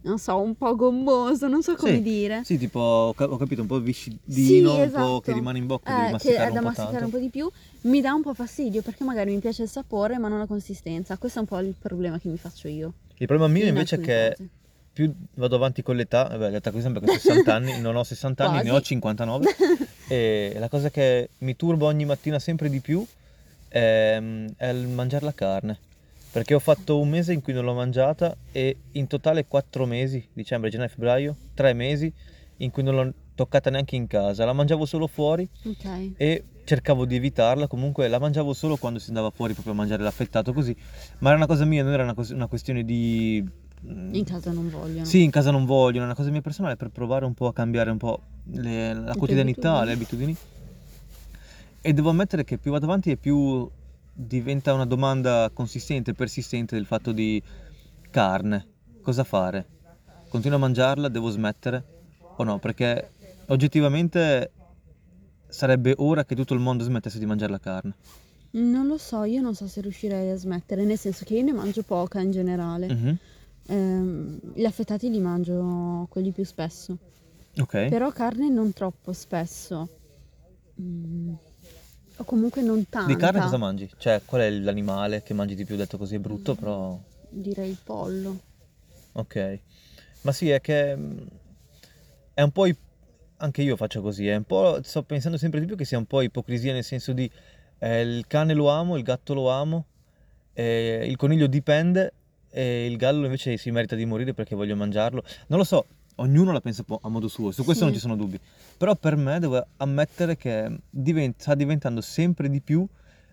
non 0.04 0.18
so, 0.18 0.38
un 0.40 0.54
po' 0.54 0.76
gommoso, 0.76 1.48
non 1.48 1.62
so 1.62 1.74
come 1.74 1.94
Sì, 1.96 2.02
dire. 2.02 2.42
Sì, 2.44 2.58
tipo, 2.58 2.78
ho 2.80 3.12
cap- 3.14 3.30
ho 3.30 3.36
capito, 3.36 3.62
un 3.62 3.66
po' 3.66 3.80
viscidino, 3.80 4.20
Sì, 4.74 4.80
un 4.80 4.90
po' 4.90 5.00
esatto. 5.00 5.20
che 5.20 5.32
rimane 5.32 5.58
in 5.58 5.66
bocca, 5.66 5.90
Eh, 5.90 5.94
devi 5.94 6.06
che 6.06 6.12
masticare 6.12 6.44
è 6.44 6.46
un 6.48 6.54
da 6.54 6.60
po' 6.60 6.66
masticare 6.66 6.92
tanto. 6.92 7.04
un 7.04 7.10
po' 7.10 7.18
di 7.18 7.30
più, 7.30 7.50
mi 7.90 8.00
dà 8.00 8.12
un 8.14 8.22
po' 8.22 8.34
fastidio 8.34 8.82
perché 8.82 9.02
magari 9.04 9.32
mi 9.34 9.40
piace 9.40 9.62
il 9.64 9.68
sapore 9.68 10.18
ma 10.18 10.28
non 10.28 10.38
la 10.38 10.46
consistenza. 10.46 11.16
Questo 11.18 11.38
è 11.38 11.42
un 11.42 11.48
po' 11.48 11.58
il 11.58 11.74
problema 11.78 12.18
che 12.18 12.28
mi 12.28 12.36
faccio 12.38 12.68
io. 12.68 12.92
Il 13.16 13.26
problema 13.26 13.52
mio 13.52 13.62
in 13.62 13.68
invece 13.70 13.96
è 13.96 13.98
alcune 13.98 14.16
che 14.18 14.30
cose. 14.36 14.48
più 14.92 15.12
vado 15.34 15.56
avanti 15.56 15.82
con 15.82 15.96
l'età, 15.96 16.24
vabbè, 16.24 16.50
l'età 16.50 16.70
così 16.70 16.82
sempre 16.82 17.00
con 17.04 17.12
60 17.12 17.54
anni, 17.54 17.78
non 17.80 17.96
ho 17.96 18.04
60 18.04 18.44
anni, 18.44 18.62
ne 18.62 18.70
ho 18.70 18.72
Quasi. 18.74 18.86
59 18.86 19.54
e 20.08 20.54
la 20.58 20.68
cosa 20.68 20.90
che 20.90 21.30
mi 21.38 21.56
turba 21.56 21.86
ogni 21.86 22.04
mattina 22.04 22.38
sempre 22.38 22.68
di 22.68 22.80
più 22.80 23.04
è, 23.68 24.20
è 24.56 24.66
il 24.68 24.86
mangiare 24.88 25.24
la 25.24 25.32
carne. 25.34 25.78
Perché 26.32 26.54
ho 26.54 26.58
fatto 26.58 26.98
un 26.98 27.10
mese 27.10 27.32
in 27.34 27.42
cui 27.42 27.52
non 27.52 27.64
l'ho 27.64 27.74
mangiata 27.74 28.34
e 28.52 28.76
in 28.92 29.06
totale 29.06 29.46
4 29.46 29.84
mesi, 29.84 30.26
dicembre, 30.32 30.70
gennaio, 30.70 30.88
febbraio, 30.88 31.36
3 31.54 31.74
mesi 31.74 32.10
in 32.58 32.70
cui 32.70 32.82
non 32.82 32.94
l'ho 32.94 33.12
toccata 33.34 33.68
neanche 33.68 33.96
in 33.96 34.06
casa. 34.06 34.44
La 34.46 34.54
mangiavo 34.54 34.86
solo 34.86 35.06
fuori 35.06 35.46
Ok. 35.64 36.12
e 36.16 36.44
cercavo 36.64 37.04
di 37.04 37.16
evitarla, 37.16 37.66
comunque 37.66 38.08
la 38.08 38.18
mangiavo 38.18 38.54
solo 38.54 38.76
quando 38.76 38.98
si 38.98 39.08
andava 39.08 39.28
fuori 39.30 39.52
proprio 39.52 39.74
a 39.74 39.76
mangiare 39.76 40.02
l'affettato 40.02 40.52
così, 40.54 40.74
ma 41.18 41.28
era 41.28 41.36
una 41.36 41.46
cosa 41.46 41.64
mia, 41.66 41.82
non 41.82 41.92
era 41.92 42.02
una, 42.04 42.14
cos- 42.14 42.30
una 42.30 42.46
questione 42.46 42.82
di... 42.84 43.44
mm, 43.84 44.14
In 44.14 44.24
casa 44.24 44.52
non 44.52 44.70
vogliono. 44.70 45.04
Sì, 45.04 45.22
in 45.24 45.30
casa 45.30 45.50
non 45.50 45.66
vogliono, 45.66 46.04
è 46.04 46.06
una 46.06 46.14
cosa 46.14 46.30
mia 46.30 46.40
personale 46.40 46.76
per 46.76 46.88
provare 46.88 47.26
un 47.26 47.34
po' 47.34 47.48
a 47.48 47.52
cambiare 47.52 47.90
un 47.90 47.98
po' 47.98 48.20
le- 48.52 48.94
la 48.94 49.14
quotidianità, 49.14 49.80
abitudini. 49.80 49.86
le 49.86 49.92
abitudini. 49.92 50.36
E 51.82 51.92
devo 51.92 52.10
ammettere 52.10 52.44
che 52.44 52.56
più 52.58 52.70
vado 52.70 52.84
avanti 52.86 53.10
e 53.10 53.16
più 53.16 53.68
diventa 54.12 54.72
una 54.72 54.86
domanda 54.86 55.50
consistente, 55.52 56.12
persistente 56.12 56.74
del 56.74 56.86
fatto 56.86 57.12
di 57.12 57.42
carne, 58.10 58.66
cosa 59.02 59.24
fare? 59.24 59.66
Continuo 60.28 60.56
a 60.56 60.60
mangiarla, 60.60 61.08
devo 61.08 61.30
smettere 61.30 61.82
o 62.36 62.44
no? 62.44 62.58
Perché 62.58 63.10
oggettivamente 63.46 64.50
sarebbe 65.48 65.94
ora 65.98 66.24
che 66.24 66.34
tutto 66.34 66.54
il 66.54 66.60
mondo 66.60 66.84
smettesse 66.84 67.18
di 67.18 67.26
mangiare 67.26 67.52
la 67.52 67.60
carne. 67.60 67.94
Non 68.52 68.86
lo 68.86 68.98
so, 68.98 69.24
io 69.24 69.40
non 69.40 69.54
so 69.54 69.66
se 69.66 69.80
riuscirei 69.80 70.30
a 70.30 70.36
smettere, 70.36 70.84
nel 70.84 70.98
senso 70.98 71.24
che 71.24 71.34
io 71.34 71.42
ne 71.42 71.52
mangio 71.52 71.82
poca 71.82 72.20
in 72.20 72.30
generale. 72.30 72.92
Mhm, 72.92 73.18
Ehm, 73.68 74.40
gli 74.54 74.64
affettati 74.64 75.08
li 75.08 75.20
mangio 75.20 76.06
quelli 76.10 76.32
più 76.32 76.44
spesso, 76.44 76.98
Ok. 77.60 77.88
però 77.88 78.10
carne 78.10 78.48
non 78.48 78.72
troppo 78.72 79.12
spesso. 79.12 79.88
Mm, 80.80 81.32
o 82.22 82.24
comunque 82.24 82.62
non 82.62 82.88
tanta. 82.88 83.12
Di 83.12 83.16
carne 83.16 83.40
cosa 83.40 83.56
mangi? 83.56 83.90
Cioè, 83.96 84.22
qual 84.24 84.42
è 84.42 84.50
l'animale 84.50 85.22
che 85.22 85.34
mangi 85.34 85.54
di 85.54 85.64
più? 85.64 85.76
Detto 85.76 85.98
così 85.98 86.16
è 86.16 86.18
brutto, 86.18 86.54
però... 86.54 86.98
Direi 87.28 87.70
il 87.70 87.78
pollo. 87.82 88.40
Ok. 89.12 89.58
Ma 90.22 90.32
sì, 90.32 90.50
è 90.50 90.60
che 90.60 90.96
mm, 90.96 91.18
è 92.34 92.42
un 92.42 92.50
po' 92.50 92.66
ip- 92.66 92.90
anche 93.38 93.62
io 93.62 93.76
faccio 93.76 94.00
così, 94.00 94.28
è 94.28 94.36
un 94.36 94.44
po' 94.44 94.80
sto 94.82 95.02
pensando 95.02 95.36
sempre 95.36 95.58
di 95.60 95.66
più 95.66 95.76
che 95.76 95.84
sia 95.84 95.98
un 95.98 96.06
po' 96.06 96.20
ipocrisia 96.20 96.72
nel 96.72 96.84
senso 96.84 97.12
di 97.12 97.28
eh, 97.78 98.00
il 98.00 98.24
cane 98.28 98.54
lo 98.54 98.68
amo, 98.68 98.96
il 98.96 99.02
gatto 99.02 99.34
lo 99.34 99.50
amo, 99.50 99.86
eh, 100.52 101.04
il 101.04 101.16
coniglio 101.16 101.48
dipende 101.48 102.12
e 102.50 102.86
il 102.86 102.96
gallo 102.96 103.24
invece 103.24 103.56
si 103.56 103.70
merita 103.72 103.96
di 103.96 104.04
morire 104.04 104.32
perché 104.32 104.54
voglio 104.54 104.76
mangiarlo. 104.76 105.24
Non 105.48 105.58
lo 105.58 105.64
so, 105.64 105.86
ognuno 106.16 106.52
la 106.52 106.60
pensa 106.60 106.84
a 107.00 107.08
modo 107.08 107.28
suo, 107.28 107.50
su 107.50 107.64
questo 107.64 107.84
non 107.84 107.92
Sì. 107.92 107.98
ci 108.00 108.04
sono 108.06 108.16
dubbi. 108.16 108.38
Però 108.76 108.94
per 108.96 109.16
me 109.16 109.38
devo 109.38 109.64
ammettere 109.78 110.36
che 110.36 110.78
divent- 110.90 111.40
sta 111.40 111.54
diventando 111.54 112.00
sempre 112.00 112.48
di 112.48 112.60
più 112.60 112.86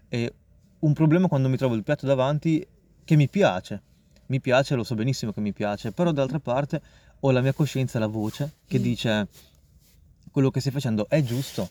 eh, 0.09 0.33
un 0.79 0.93
problema 0.93 1.27
quando 1.27 1.49
mi 1.49 1.57
trovo 1.57 1.75
il 1.75 1.83
piatto 1.83 2.05
davanti 2.05 2.65
che 3.03 3.15
mi 3.15 3.27
piace. 3.27 3.81
Mi 4.27 4.39
piace, 4.39 4.75
lo 4.75 4.83
so 4.83 4.95
benissimo 4.95 5.31
che 5.31 5.41
mi 5.41 5.53
piace, 5.53 5.91
però 5.91 6.11
d'altra 6.11 6.39
parte 6.39 6.81
ho 7.19 7.31
la 7.31 7.41
mia 7.41 7.53
coscienza, 7.53 7.99
la 7.99 8.07
voce 8.07 8.53
che 8.65 8.79
Mm. 8.79 8.81
dice 8.81 9.27
quello 10.31 10.49
che 10.51 10.59
stai 10.59 10.71
facendo 10.71 11.07
è 11.09 11.21
giusto. 11.23 11.69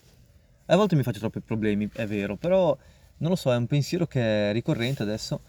A 0.67 0.75
volte 0.75 0.95
mi 0.95 1.03
faccio 1.03 1.19
troppi 1.19 1.39
problemi, 1.39 1.89
è 1.93 2.05
vero, 2.05 2.35
però 2.35 2.77
non 3.17 3.29
lo 3.31 3.35
so, 3.35 3.51
è 3.51 3.55
un 3.55 3.65
pensiero 3.65 4.05
che 4.05 4.49
è 4.49 4.53
ricorrente 4.53 5.01
adesso 5.03 5.41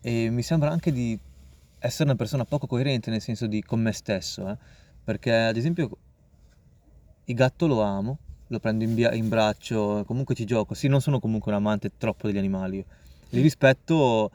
e 0.00 0.30
mi 0.30 0.42
sembra 0.42 0.70
anche 0.70 0.90
di 0.92 1.18
essere 1.78 2.04
una 2.04 2.16
persona 2.16 2.44
poco 2.44 2.66
coerente 2.66 3.10
nel 3.10 3.20
senso 3.20 3.46
di 3.46 3.62
con 3.62 3.80
me 3.80 3.92
stesso, 3.92 4.48
eh. 4.48 4.56
Perché 5.04 5.32
ad 5.32 5.56
esempio 5.56 5.88
il 7.24 7.34
gatto 7.34 7.66
lo 7.66 7.82
amo, 7.82 8.18
lo 8.48 8.58
prendo 8.58 8.84
in, 8.84 8.94
bia- 8.94 9.14
in 9.14 9.28
braccio, 9.28 10.04
comunque 10.06 10.34
ci 10.34 10.44
gioco, 10.44 10.74
sì, 10.74 10.88
non 10.88 11.00
sono 11.00 11.20
comunque 11.20 11.50
un 11.52 11.58
amante 11.58 11.92
troppo 11.96 12.26
degli 12.26 12.38
animali, 12.38 12.84
li 13.30 13.40
rispetto 13.40 14.30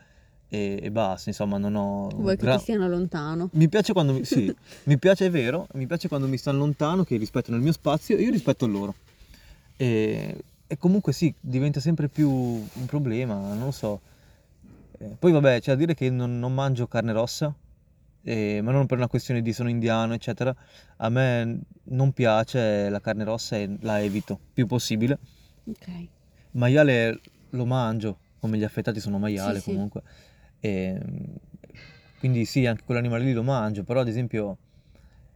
e, 0.50 0.80
e 0.82 0.92
basta, 0.92 1.30
insomma, 1.30 1.58
non 1.58 1.76
ho... 1.76 2.10
Vuoi 2.10 2.36
che 2.36 2.46
gra- 2.46 2.56
ti 2.58 2.62
stiano 2.62 2.88
lontano? 2.88 3.50
mi 3.54 3.68
piace 3.68 3.94
quando 3.94 4.14
mi, 4.14 4.24
sì, 4.24 4.54
mi 4.86 4.98
piace, 4.98 5.26
è 5.26 5.30
vero, 5.32 5.68
mi 5.74 5.88
piace 5.88 6.08
quando 6.08 6.28
mi 6.28 6.38
stanno 6.38 6.60
lontano, 6.60 7.04
che 7.04 7.18
rispettano 7.18 7.58
il 7.58 7.64
mio 7.64 7.72
spazio 7.72 8.16
e 8.18 8.22
io 8.22 8.30
rispetto 8.30 8.66
il 8.66 8.72
loro. 8.72 8.94
E, 9.78 10.36
e 10.68 10.78
comunque 10.78 11.14
sì, 11.14 11.34
diventa 11.40 11.80
sempre 11.80 12.08
più 12.08 12.30
un 12.30 12.86
problema, 12.86 13.36
non 13.36 13.66
lo 13.66 13.72
so. 13.72 14.00
Eh, 15.04 15.16
poi 15.20 15.34
vabbè, 15.34 15.60
c'è 15.60 15.72
da 15.72 15.78
dire 15.78 15.94
che 15.94 16.10
non, 16.10 16.40
non 16.40 16.54
mangio 16.54 16.88
carne 16.88 17.12
rossa, 17.12 17.54
eh, 18.24 18.62
ma 18.62 18.72
non 18.72 18.86
per 18.86 18.98
una 18.98 19.08
questione 19.08 19.42
di 19.42 19.52
sono 19.52 19.70
indiano, 19.70 20.14
eccetera. 20.14 20.56
A 20.98 21.10
me 21.10 21.60
non 21.86 22.14
piace 22.14 22.90
la 22.90 23.02
carne 23.02 23.26
rossa 23.26 23.58
e 23.58 23.78
la 23.82 24.02
evito 24.02 24.40
più 24.54 24.66
possibile. 24.66 25.20
Ok. 25.66 26.08
Maiale 26.52 27.20
lo 27.50 27.66
mangio, 27.66 28.18
come 28.40 28.58
gli 28.58 28.64
affettati 28.64 29.00
sono 29.02 29.20
maiale 29.20 29.56
Sì, 29.56 29.64
sì. 29.64 29.72
comunque. 29.72 30.02
E, 30.60 31.02
quindi 32.20 32.46
sì, 32.46 32.66
anche 32.66 32.84
quell'animale 32.86 33.26
lì 33.26 33.34
lo 33.34 33.44
mangio, 33.44 33.84
però 33.84 34.00
ad 34.00 34.08
esempio 34.08 34.58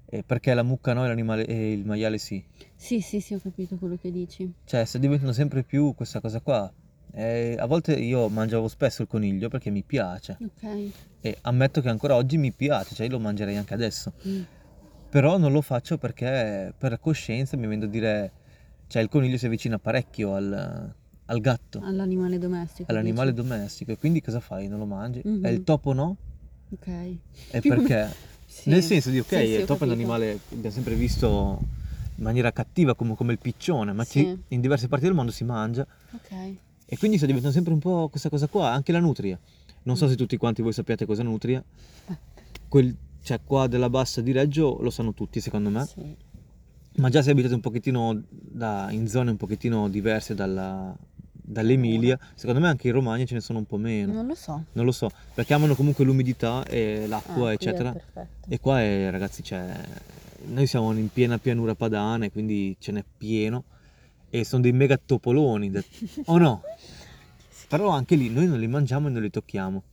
eh, 0.06 0.23
perché 0.23 0.53
la 0.53 0.63
mucca 0.63 0.93
no 0.93 1.03
e, 1.03 1.08
l'animale, 1.10 1.45
e 1.45 1.73
il 1.73 1.86
maiale 1.86 2.17
sì. 2.17 2.41
Sì, 2.73 3.01
sì, 3.01 3.19
sì, 3.19 3.34
ho 3.34 3.39
capito 3.41 3.75
quello 3.75 3.97
che 3.97 4.12
dici. 4.12 4.49
Cioè, 4.63 4.86
sta 4.86 4.97
diventando 4.97 5.34
sempre 5.34 5.63
più 5.63 5.93
questa 5.93 6.21
cosa 6.21 6.39
qua. 6.39 6.71
Eh, 7.13 7.56
a 7.58 7.65
volte 7.65 7.93
io 7.93 8.28
mangiavo 8.30 8.67
spesso 8.67 9.02
il 9.02 9.08
coniglio 9.08 9.50
perché 9.50 9.70
mi 9.72 9.82
piace 9.84 10.38
Ok. 10.39 10.91
e 11.22 11.38
ammetto 11.41 11.82
che 11.82 11.89
ancora 11.89 12.15
oggi 12.15 12.38
mi 12.38 12.52
piace, 12.52 12.93
cioè 12.96 13.06
io 13.08 13.13
lo 13.13 13.20
mangerei 13.20 13.56
anche 13.58 13.74
adesso. 13.74 14.13
Mm. 14.28 14.41
Però 15.10 15.38
non 15.38 15.52
lo 15.52 15.62
faccio 15.62 15.98
perché 15.98 16.74
per 16.78 17.00
coscienza 17.00 17.56
mi 17.58 17.65
viene 17.67 17.86
da 17.86 17.91
dire, 17.91 18.32
cioè 18.88 19.02
il 19.02 19.10
coniglio 19.10 19.38
si 19.38 19.46
avvicina 19.46 19.80
parecchio 19.80 20.36
al, 20.36 20.93
al 21.26 21.39
gatto. 21.39 21.80
All'animale 21.82 22.38
domestico. 22.38 22.91
all'animale 22.91 23.32
dici? 23.34 23.48
domestico 23.48 23.91
e 23.93 23.98
quindi 23.98 24.22
cosa 24.22 24.39
fai? 24.39 24.67
Non 24.67 24.80
lo 24.80 24.86
mangi? 24.86 25.22
Mhm. 25.24 25.46
E 25.46 25.52
il 25.52 25.63
topo 25.63 25.93
no? 25.93 26.17
Ok. 26.72 26.88
E 27.52 27.62
perché? 27.62 28.26
Sì. 28.50 28.70
Nel 28.70 28.82
senso 28.82 29.10
di 29.10 29.20
ok, 29.20 29.28
Sì, 29.28 29.36
sì, 29.36 29.52
il 29.52 29.65
topo 29.65 29.84
è 29.84 29.88
un 29.88 29.93
animale 29.93 30.39
che 30.48 30.56
abbiamo 30.56 30.74
sempre 30.74 30.96
visto 30.96 31.60
in 32.15 32.24
maniera 32.24 32.52
cattiva 32.54 32.96
come, 32.96 33.13
come 33.13 33.34
il 33.34 33.39
piccione, 33.39 33.91
ma 33.91 34.04
Sì. 34.06 34.22
ci- 34.24 34.41
in 34.48 34.62
diverse 34.62 34.88
parti 34.88 35.04
del 35.06 35.13
mondo 35.13 35.32
si 35.34 35.43
mangia 35.43 35.86
Ok. 36.13 36.56
E 36.89 36.97
quindi 36.97 37.17
sta 37.17 37.26
diventando 37.26 37.54
sempre 37.56 37.73
un 37.73 37.80
po' 37.80 38.08
questa 38.10 38.30
cosa 38.30 38.47
qua, 38.47 38.71
anche 38.71 38.91
la 38.91 39.00
nutria. 39.00 39.38
Non 39.84 39.95
so 39.97 40.08
se 40.08 40.15
tutti 40.15 40.38
quanti 40.38 40.62
voi 40.62 40.73
sappiate 40.73 41.06
cosa 41.06 41.21
è 41.21 41.26
nutria. 41.26 41.63
Quel, 42.67 42.95
cioè 43.23 43.39
qua 43.43 43.67
della 43.67 43.89
bassa 43.89 44.21
di 44.21 44.32
Reggio 44.32 44.78
lo 44.82 44.89
sanno 44.89 45.13
tutti 45.13 45.39
secondo 45.39 45.69
me, 45.69 45.86
Sì. 45.86 46.15
ma 46.97 47.10
già 47.10 47.21
se 47.21 47.32
abitate 47.32 47.54
un 47.54 47.62
pochettino 47.62 48.21
da- 48.30 48.88
in 48.91 49.08
zone 49.08 49.32
un 49.32 49.38
pochettino 49.38 49.88
diverse 49.89 50.34
dalla- 50.36 50.95
dall'Emilia, 51.32 52.19
secondo 52.36 52.60
me 52.60 52.67
anche 52.67 52.88
in 52.88 52.93
Romagna 52.93 53.23
ce 53.26 53.36
ne 53.36 53.39
sono 53.41 53.60
un 53.60 53.65
po' 53.65 53.78
meno. 53.78 54.12
Non 54.13 54.28
lo 54.28 54.36
so. 54.36 54.63
Non 54.73 54.84
lo 54.86 54.91
so, 54.91 55.10
perché 55.34 55.54
amano 55.54 55.76
comunque 55.76 56.04
l'umidità 56.04 56.65
e 56.65 57.04
Ah, 57.04 57.08
l'acqua, 57.08 57.52
è 57.52 57.54
eccetera. 57.54 57.95
E 58.50 58.60
qua, 58.60 58.82
è, 58.82 59.10
ragazzi, 59.10 59.41
c'è... 59.41 59.65
Noi 60.47 60.67
siamo 60.67 60.91
in 60.93 61.10
piena 61.12 61.38
pianura 61.38 61.73
padana 61.76 62.26
e 62.26 62.32
quindi 62.32 62.76
ce 62.80 62.91
n'è 62.91 63.04
pieno. 63.17 63.63
E 64.30 64.44
sono 64.44 64.62
dei 64.62 64.74
mega 64.74 64.98
topoloni. 64.98 65.72
O 66.26 66.38
no? 66.38 66.62
Però 67.68 67.90
anche 67.90 68.16
lì 68.16 68.30
noi 68.30 68.48
non 68.48 68.60
li 68.60 68.68
mangiamo 68.68 69.08
e 69.08 69.12
non 69.12 69.22
li 69.22 69.30
tocchiamo. 69.30 69.84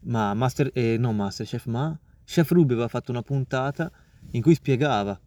Ma 0.00 0.34
Master... 0.34 0.70
Eh, 0.72 0.96
no, 0.98 1.12
Masterchef, 1.12 1.66
ma... 1.66 1.98
Chef 2.24 2.50
Ruby 2.50 2.72
aveva 2.72 2.88
fatto 2.88 3.10
una 3.10 3.22
puntata 3.22 3.90
in 4.30 4.42
cui 4.42 4.54
spiegava 4.54 5.18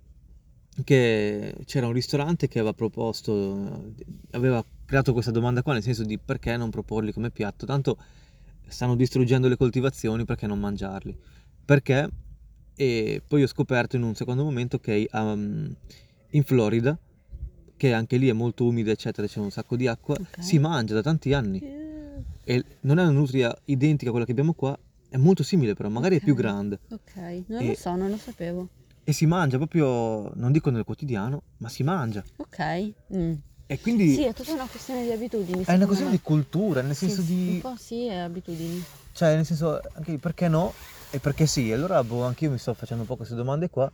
che 0.84 1.56
c'era 1.66 1.88
un 1.88 1.94
ristorante 1.94 2.48
che 2.48 2.60
aveva 2.60 2.74
proposto, 2.74 3.94
aveva 4.32 4.64
creato 4.86 5.14
questa 5.14 5.32
domanda 5.32 5.62
qua, 5.62 5.74
nel 5.74 5.84
senso 5.84 6.04
di 6.04 6.18
perché 6.18 6.58
non 6.58 6.70
proporli 6.70 7.14
come 7.14 7.32
piatto, 7.32 7.66
tanto 7.66 7.98
stanno 8.68 8.96
distruggendo 8.96 9.48
le 9.48 9.58
coltivazioni, 9.58 10.26
perché 10.26 10.48
non 10.48 10.60
mangiarli? 10.60 11.18
Perché, 11.64 12.10
e 12.76 13.22
poi 13.26 13.44
ho 13.44 13.48
scoperto 13.48 13.96
in 13.96 14.04
un 14.04 14.16
secondo 14.16 14.44
momento 14.44 14.80
che 14.80 15.08
um, 15.14 15.74
in 16.32 16.44
Florida, 16.44 16.98
che 17.78 17.94
anche 17.94 18.18
lì 18.18 18.30
è 18.30 18.34
molto 18.34 18.66
umida, 18.66 18.92
eccetera, 18.92 19.28
c'è 19.28 19.40
un 19.40 19.52
sacco 19.52 19.76
di 19.76 19.88
acqua, 19.88 20.16
Ok. 20.20 20.42
si 20.44 20.60
mangia 20.60 20.94
da 20.94 21.02
tanti 21.02 21.34
anni 21.34 21.60
Eh, 21.60 22.24
e 22.44 22.64
non 22.82 23.00
è 23.00 23.02
una 23.04 23.12
nutria 23.12 23.56
identica 23.66 24.08
a 24.08 24.12
quella 24.12 24.26
che 24.26 24.32
abbiamo 24.32 24.54
qua, 24.54 24.78
è 25.10 25.18
molto 25.18 25.44
simile 25.44 25.74
però, 25.74 25.90
magari 25.90 26.18
è 26.18 26.20
più 26.22 26.36
grande 26.36 26.80
Ok, 26.90 27.44
non 27.48 27.62
E- 27.62 27.68
lo 27.68 27.76
so, 27.76 27.96
non 27.96 28.10
lo 28.10 28.18
sapevo. 28.18 28.68
e 29.04 29.12
si 29.14 29.26
mangia 29.26 29.58
proprio, 29.58 30.32
non 30.36 30.52
dico 30.52 30.70
nel 30.70 30.84
quotidiano, 30.84 31.42
ma 31.58 31.70
si 31.70 31.84
mangia. 31.84 32.24
Ok. 32.38 32.92
Mm. 33.16 33.34
E 33.68 33.80
quindi 33.80 34.14
Sì, 34.14 34.24
è 34.26 34.34
tutta 34.34 34.54
una 34.54 34.68
questione 34.68 35.04
di 35.04 35.12
abitudini. 35.12 35.64
è 35.64 35.74
una 35.74 35.86
questione 35.86 36.12
me. 36.12 36.18
di 36.18 36.22
cultura, 36.24 36.82
nel 36.82 36.96
senso 36.96 37.22
sì, 37.22 37.28
di... 37.36 37.50
Un 37.56 37.62
po' 37.62 37.76
sì, 37.78 38.06
è 38.06 38.16
abitudini. 38.18 38.84
Cioè, 39.12 39.36
nel 39.36 39.46
senso, 39.46 39.80
anche 39.94 40.18
perché 40.20 40.48
no 40.48 40.74
e 41.10 41.20
perché 41.20 41.46
sì. 41.48 41.72
Allora, 41.72 42.04
boh, 42.04 42.24
anch'io 42.26 42.52
mi 42.52 42.58
sto 42.60 42.74
facendo 42.74 43.02
un 43.04 43.08
po' 43.08 43.16
queste 43.16 43.34
domande 43.36 43.70
qua. 43.70 43.92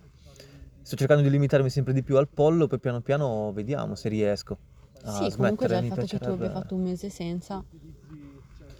Sto 0.82 0.96
cercando 0.96 1.24
di 1.24 1.30
limitarmi 1.30 1.70
sempre 1.70 1.94
di 1.94 2.04
più 2.04 2.17
al 2.17 2.28
pollo, 2.28 2.67
poi 2.67 2.80
piano 2.80 3.02
piano 3.02 3.52
vediamo 3.54 3.96
se 3.96 4.10
riesco 4.10 4.58
a 5.04 5.30
sì, 5.30 5.36
comunque 5.36 5.67
già 5.67 5.80
il 5.80 5.88
fatto 5.88 6.06
che 6.06 6.20
tu 6.20 6.30
abbia 6.30 6.52
fatto 6.52 6.76
un 6.76 6.84
mese 6.84 7.10
senza, 7.10 7.63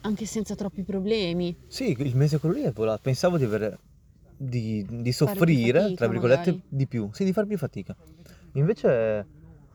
anche 0.01 0.25
senza 0.25 0.55
troppi 0.55 0.83
problemi. 0.83 1.55
Sì, 1.67 1.95
il 1.99 2.15
mese 2.15 2.37
quello 2.39 2.55
lì 2.55 2.61
è 2.61 2.71
volato. 2.71 3.01
Pensavo 3.03 3.37
di 3.37 3.43
avere... 3.43 3.79
Di, 4.41 4.83
di 4.89 5.11
soffrire, 5.11 5.81
fatica, 5.81 5.97
tra 5.97 6.07
virgolette, 6.07 6.51
magari. 6.51 6.63
di 6.67 6.87
più. 6.87 7.09
Sì, 7.13 7.23
di 7.23 7.31
fare 7.31 7.45
più 7.45 7.59
fatica. 7.59 7.95
Invece 8.53 9.27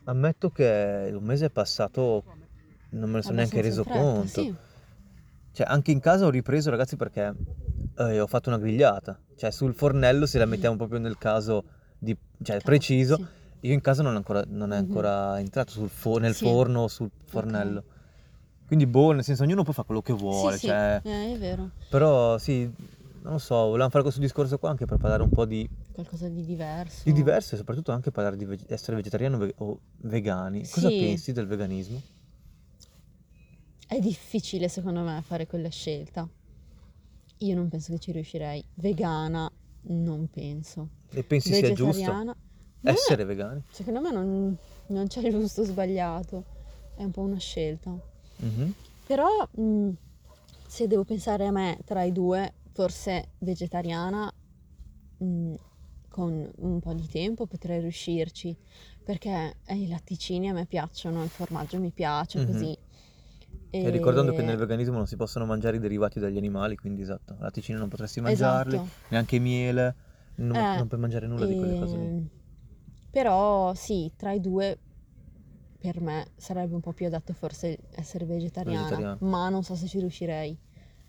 ammetto 0.03 0.51
che 0.51 1.13
un 1.15 1.23
mese 1.23 1.47
è 1.47 1.51
passato, 1.51 2.25
non 2.91 3.09
me 3.09 3.17
ne 3.17 3.23
sono 3.23 3.37
neanche 3.37 3.61
reso 3.61 3.85
fretta, 3.85 3.99
conto. 4.01 4.57
Cioè, 5.53 5.67
anche 5.69 5.93
in 5.93 6.01
casa 6.01 6.27
ho 6.27 6.31
ripreso, 6.31 6.71
ragazzi, 6.71 6.97
perché 6.97 7.33
eh, 7.97 8.19
ho 8.19 8.27
fatto 8.27 8.49
una 8.49 8.59
grigliata. 8.59 9.17
Cioè, 9.37 9.53
sul 9.53 9.73
fornello, 9.73 10.27
se 10.27 10.39
la 10.39 10.47
mettiamo 10.47 10.75
proprio 10.75 10.99
nel 10.99 11.17
caso 11.17 11.65
di, 11.99 12.17
cioè, 12.43 12.61
preciso, 12.61 13.17
Sì. 13.17 13.27
io 13.69 13.73
in 13.73 13.81
casa 13.81 14.03
non 14.03 14.15
è 14.15 14.17
ancora, 14.17 14.45
non 14.47 14.73
è 14.73 14.81
Mhm. 14.81 14.87
ancora 14.89 15.39
entrato 15.41 15.71
sul 15.73 15.89
fo- 15.89 16.19
nel 16.19 16.35
Sì. 16.35 16.45
forno 16.45 16.83
o 16.83 16.89
sul 16.89 17.11
fornello. 17.25 17.83
Quindi, 18.67 18.87
boh, 18.87 19.13
nel 19.13 19.23
senso, 19.25 19.43
ognuno 19.45 19.63
poi 19.63 19.75
fa 19.75 19.85
quello 19.85 20.03
che 20.03 20.13
vuole. 20.13 20.57
Sì, 20.59 20.67
cioè, 20.67 21.01
eh, 21.05 21.35
è 21.35 21.39
vero. 21.39 21.71
Però, 21.89 22.37
sì, 22.39 22.63
non 23.23 23.33
lo 23.35 23.39
so, 23.39 23.55
volevamo 23.57 23.91
fare 23.91 24.03
questo 24.03 24.21
discorso 24.21 24.59
qua 24.59 24.71
anche 24.71 24.87
per 24.87 24.99
parlare 24.99 25.23
un 25.23 25.29
po' 25.31 25.45
di, 25.45 25.69
Qualcosa 25.93 26.29
di 26.29 26.45
diverso. 26.45 27.03
di 27.05 27.13
diverso 27.13 27.55
e 27.55 27.59
soprattutto 27.59 27.93
anche 27.93 28.11
parlare 28.11 28.37
di 28.37 28.45
veg- 28.45 28.65
essere 28.71 28.97
vegetariano 28.97 29.39
ve- 29.39 29.55
o 29.59 29.79
vegani. 29.99 30.67
Cosa 30.69 30.89
Sì. 30.89 30.99
pensi 30.99 31.33
del 31.33 31.47
veganismo? 31.47 32.01
è 33.89 34.01
difficile 34.01 34.69
secondo 34.69 35.01
me 35.03 35.23
fare 35.23 35.47
quella 35.47 35.69
scelta. 35.71 36.29
Io 37.39 37.55
non 37.55 37.69
penso 37.69 37.93
che 37.93 37.99
ci 38.01 38.11
riuscirei. 38.11 38.65
Vegana, 38.75 39.49
non 39.89 40.29
penso. 40.29 40.89
E 41.11 41.23
pensi 41.23 41.53
sia 41.55 41.73
giusto 41.73 42.13
essere 42.83 43.25
vegani? 43.25 43.63
secondo 43.71 44.01
me 44.01 44.11
non, 44.13 44.57
non 44.89 45.07
c'è 45.07 45.29
giusto 45.31 45.63
o 45.63 45.65
sbagliato, 45.65 46.45
è 46.97 47.03
un 47.05 47.11
po' 47.11 47.23
una 47.23 47.39
scelta. 47.39 47.97
Mhm. 48.37 48.73
Però 49.07 49.27
mh, 49.53 49.91
se 50.67 50.87
devo 50.87 51.05
pensare 51.05 51.47
a 51.47 51.51
me 51.51 51.79
tra 51.85 52.03
i 52.03 52.13
due, 52.13 52.53
forse 52.73 53.29
vegetariana, 53.39 54.33
mh, 55.19 55.55
con 56.09 56.51
un 56.57 56.81
po' 56.81 56.93
di 56.95 57.07
tempo 57.09 57.47
potrei 57.47 57.81
riuscirci, 57.81 58.57
perché 59.05 59.57
eh, 59.65 59.75
i 59.77 59.89
latticini 59.89 60.49
a 60.49 60.53
me 60.53 60.67
piacciono, 60.67 61.23
il 61.23 61.29
formaggio 61.31 61.79
mi 61.79 61.91
piace, 61.91 62.41
Mhm. 62.41 62.47
così. 62.47 62.77
E 63.83 63.91
ricordando 63.91 64.33
che 64.33 64.41
E- 64.41 64.45
nel 64.45 64.57
veganismo 64.57 64.97
non 64.97 65.07
si 65.07 65.17
possono 65.17 65.45
mangiare 65.47 65.77
i 65.77 65.81
derivati 65.81 66.19
dagli 66.21 66.37
animali, 66.37 66.77
quindi 66.77 67.03
esatto, 67.03 67.37
latticini 67.41 67.79
non 67.79 67.89
potresti 67.89 68.21
mangiarli, 68.21 68.75
Esatto. 68.77 68.91
neanche 69.09 69.39
miele, 69.39 69.95
non, 70.37 70.57
Eh, 70.57 70.77
non 70.77 70.87
puoi 70.89 71.01
mangiare 71.01 71.27
nulla 71.27 71.47
di 71.47 71.57
quelle 71.57 71.79
cose 71.79 71.97
lì. 71.97 72.05
Ehm, 72.05 72.29
Però 73.11 73.73
sì, 73.75 74.13
tra 74.17 74.33
i 74.33 74.41
due 74.41 74.79
per 75.79 76.01
me 76.01 76.27
sarebbe 76.37 76.75
un 76.75 76.81
po' 76.81 76.93
più 76.93 77.07
adatto 77.07 77.33
forse 77.33 77.79
essere 77.95 78.25
vegetariana, 78.25 78.83
Vegetariana. 78.83 79.17
ma 79.21 79.49
non 79.49 79.63
so 79.63 79.75
se 79.75 79.87
ci 79.87 79.99
riuscirei. 80.01 80.57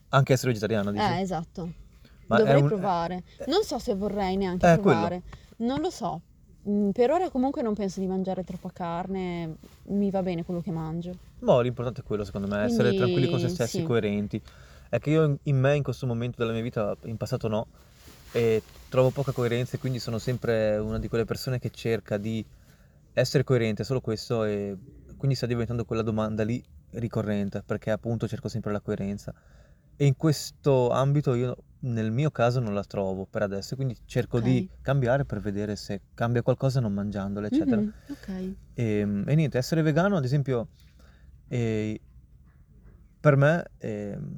Anche 0.10 0.34
essere 0.34 0.50
vegetariano, 0.52 0.92
dici? 0.92 1.04
Eh, 1.04 1.20
esatto. 1.20 1.74
Ma 2.28 2.38
Dovrei 2.38 2.62
un- 2.62 2.68
provare. 2.68 3.24
eh, 3.40 3.46
Non 3.48 3.64
so 3.64 3.80
se 3.80 3.96
vorrei 3.96 4.36
neanche 4.38 4.72
Eh, 4.72 4.78
quello. 4.78 4.92
provare. 4.98 5.22
Non 5.58 5.80
lo 5.82 5.90
so. 5.90 6.22
Mm, 6.70 6.90
Per 6.90 7.12
ora 7.12 7.30
comunque 7.30 7.62
non 7.62 7.74
penso 7.74 8.00
di 8.00 8.08
mangiare 8.08 8.44
troppa 8.44 8.70
carne, 8.74 9.56
mi 9.88 10.12
va 10.12 10.22
bene 10.22 10.44
quello 10.44 10.62
che 10.62 10.72
mangio. 10.72 11.16
Boh, 11.40 11.62
l'importante 11.62 12.02
è 12.02 12.04
quello, 12.04 12.24
secondo 12.26 12.48
me, 12.48 12.64
essere 12.64 12.90
Quindi, 12.90 12.98
tranquilli 12.98 13.30
con 13.30 13.40
se 13.40 13.48
stessi, 13.48 13.78
sì. 13.78 13.84
coerenti. 13.84 14.42
È 14.90 15.00
che 15.00 15.10
io 15.12 15.38
in 15.44 15.60
me, 15.60 15.76
in 15.76 15.84
questo 15.84 16.06
momento 16.06 16.38
della 16.40 16.52
mia 16.52 16.62
vita, 16.62 16.96
in 17.06 17.16
passato 17.16 17.48
no, 17.48 17.68
e 18.32 18.62
trovo 18.90 19.12
poca 19.12 19.32
coerenza 19.32 19.76
e 19.76 19.80
quindi 19.80 20.00
sono 20.00 20.18
sempre 20.18 20.78
una 20.78 21.00
di 21.00 21.08
quelle 21.08 21.26
persone 21.26 21.60
che 21.60 21.70
cerca 21.70 22.18
di 22.18 22.44
essere 23.14 23.44
coerente, 23.44 23.84
solo 23.84 24.02
questo, 24.02 24.44
e 24.44 24.76
quindi 25.16 25.36
sta 25.36 25.46
diventando 25.46 25.86
quella 25.86 26.02
domanda 26.02 26.44
lì 26.44 26.62
ricorrente, 26.92 27.64
perché 27.66 27.92
appunto 27.92 28.28
cerco 28.28 28.50
sempre 28.50 28.72
la 28.72 28.82
coerenza. 28.82 29.34
E 29.96 30.06
in 30.06 30.16
questo 30.16 30.90
ambito 30.90 31.34
io, 31.34 31.56
nel 31.80 32.12
mio 32.12 32.32
caso, 32.32 32.60
non 32.60 32.74
la 32.74 32.84
trovo 32.84 33.26
per 33.26 33.42
adesso, 33.44 33.76
quindi 33.76 33.96
cerco 34.06 34.40
di 34.40 34.68
Ok. 34.70 34.82
cambiare 34.82 35.26
per 35.26 35.40
vedere 35.40 35.76
se 35.76 36.02
cambia 36.14 36.42
qualcosa 36.42 36.80
non 36.80 36.94
mangiandole, 36.94 37.48
eccetera. 37.48 37.82
Mhm, 37.82 37.94
ok. 38.10 38.56
E, 38.74 39.00
e 39.26 39.36
niente, 39.36 39.58
essere 39.58 39.82
vegano, 39.82 40.18
ad 40.18 40.24
esempio, 40.24 40.68
eh, 41.48 42.00
per 43.20 43.36
me 43.36 43.66
ehm, 43.78 44.36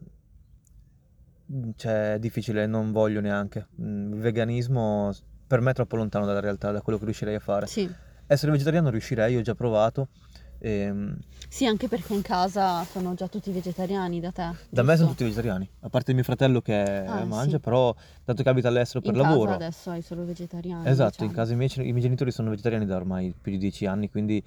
cioè, 1.75 2.13
è 2.13 2.19
difficile, 2.19 2.65
non 2.67 2.91
voglio 2.91 3.21
neanche. 3.21 3.67
Mm, 3.81 4.13
Il 4.13 4.19
veganismo 4.19 5.11
per 5.47 5.61
me 5.61 5.71
è 5.71 5.73
troppo 5.73 5.95
lontano 5.95 6.25
dalla 6.25 6.39
realtà, 6.39 6.71
da 6.71 6.81
quello 6.81 6.99
che 6.99 7.05
riuscirei 7.05 7.35
a 7.35 7.39
fare. 7.39 7.65
Sì. 7.65 7.89
Essere 8.27 8.51
vegetariano 8.51 8.89
riuscirei, 8.89 9.35
ho 9.35 9.41
già 9.41 9.55
provato. 9.55 10.09
Ehm, 10.59 11.17
Sì, 11.47 11.65
anche 11.65 11.87
perché 11.87 12.13
in 12.13 12.21
casa 12.21 12.83
sono 12.85 13.13
già 13.15 13.27
tutti 13.27 13.51
vegetariani 13.51 14.19
da 14.19 14.31
te. 14.31 14.51
da 14.69 14.83
me 14.83 14.95
sono 14.95 15.07
giusto? 15.07 15.07
tutti 15.09 15.23
vegetariani, 15.23 15.69
a 15.81 15.89
parte 15.89 16.13
mio 16.13 16.23
fratello 16.23 16.61
che 16.61 16.73
Ah, 16.73 17.25
mangia, 17.25 17.57
sì. 17.57 17.59
però 17.59 17.93
dato 18.23 18.43
che 18.43 18.49
abita 18.49 18.67
all'estero 18.67 19.01
per 19.01 19.13
In 19.15 19.21
casa 19.21 19.27
lavoro. 19.29 19.53
adesso 19.53 19.89
hai 19.89 20.01
solo 20.01 20.25
vegetariani. 20.25 20.87
Esatto, 20.87 21.23
in 21.23 21.29
diciamo. 21.31 21.31
casa 21.31 21.53
i 21.53 21.55
miei, 21.55 21.71
i 21.75 21.91
miei 21.91 22.01
genitori 22.01 22.31
sono 22.31 22.49
vegetariani 22.51 22.85
da 22.85 22.95
ormai 22.95 23.33
più 23.39 23.51
di 23.51 23.57
dieci 23.57 23.85
anni, 23.85 24.09
quindi 24.09 24.43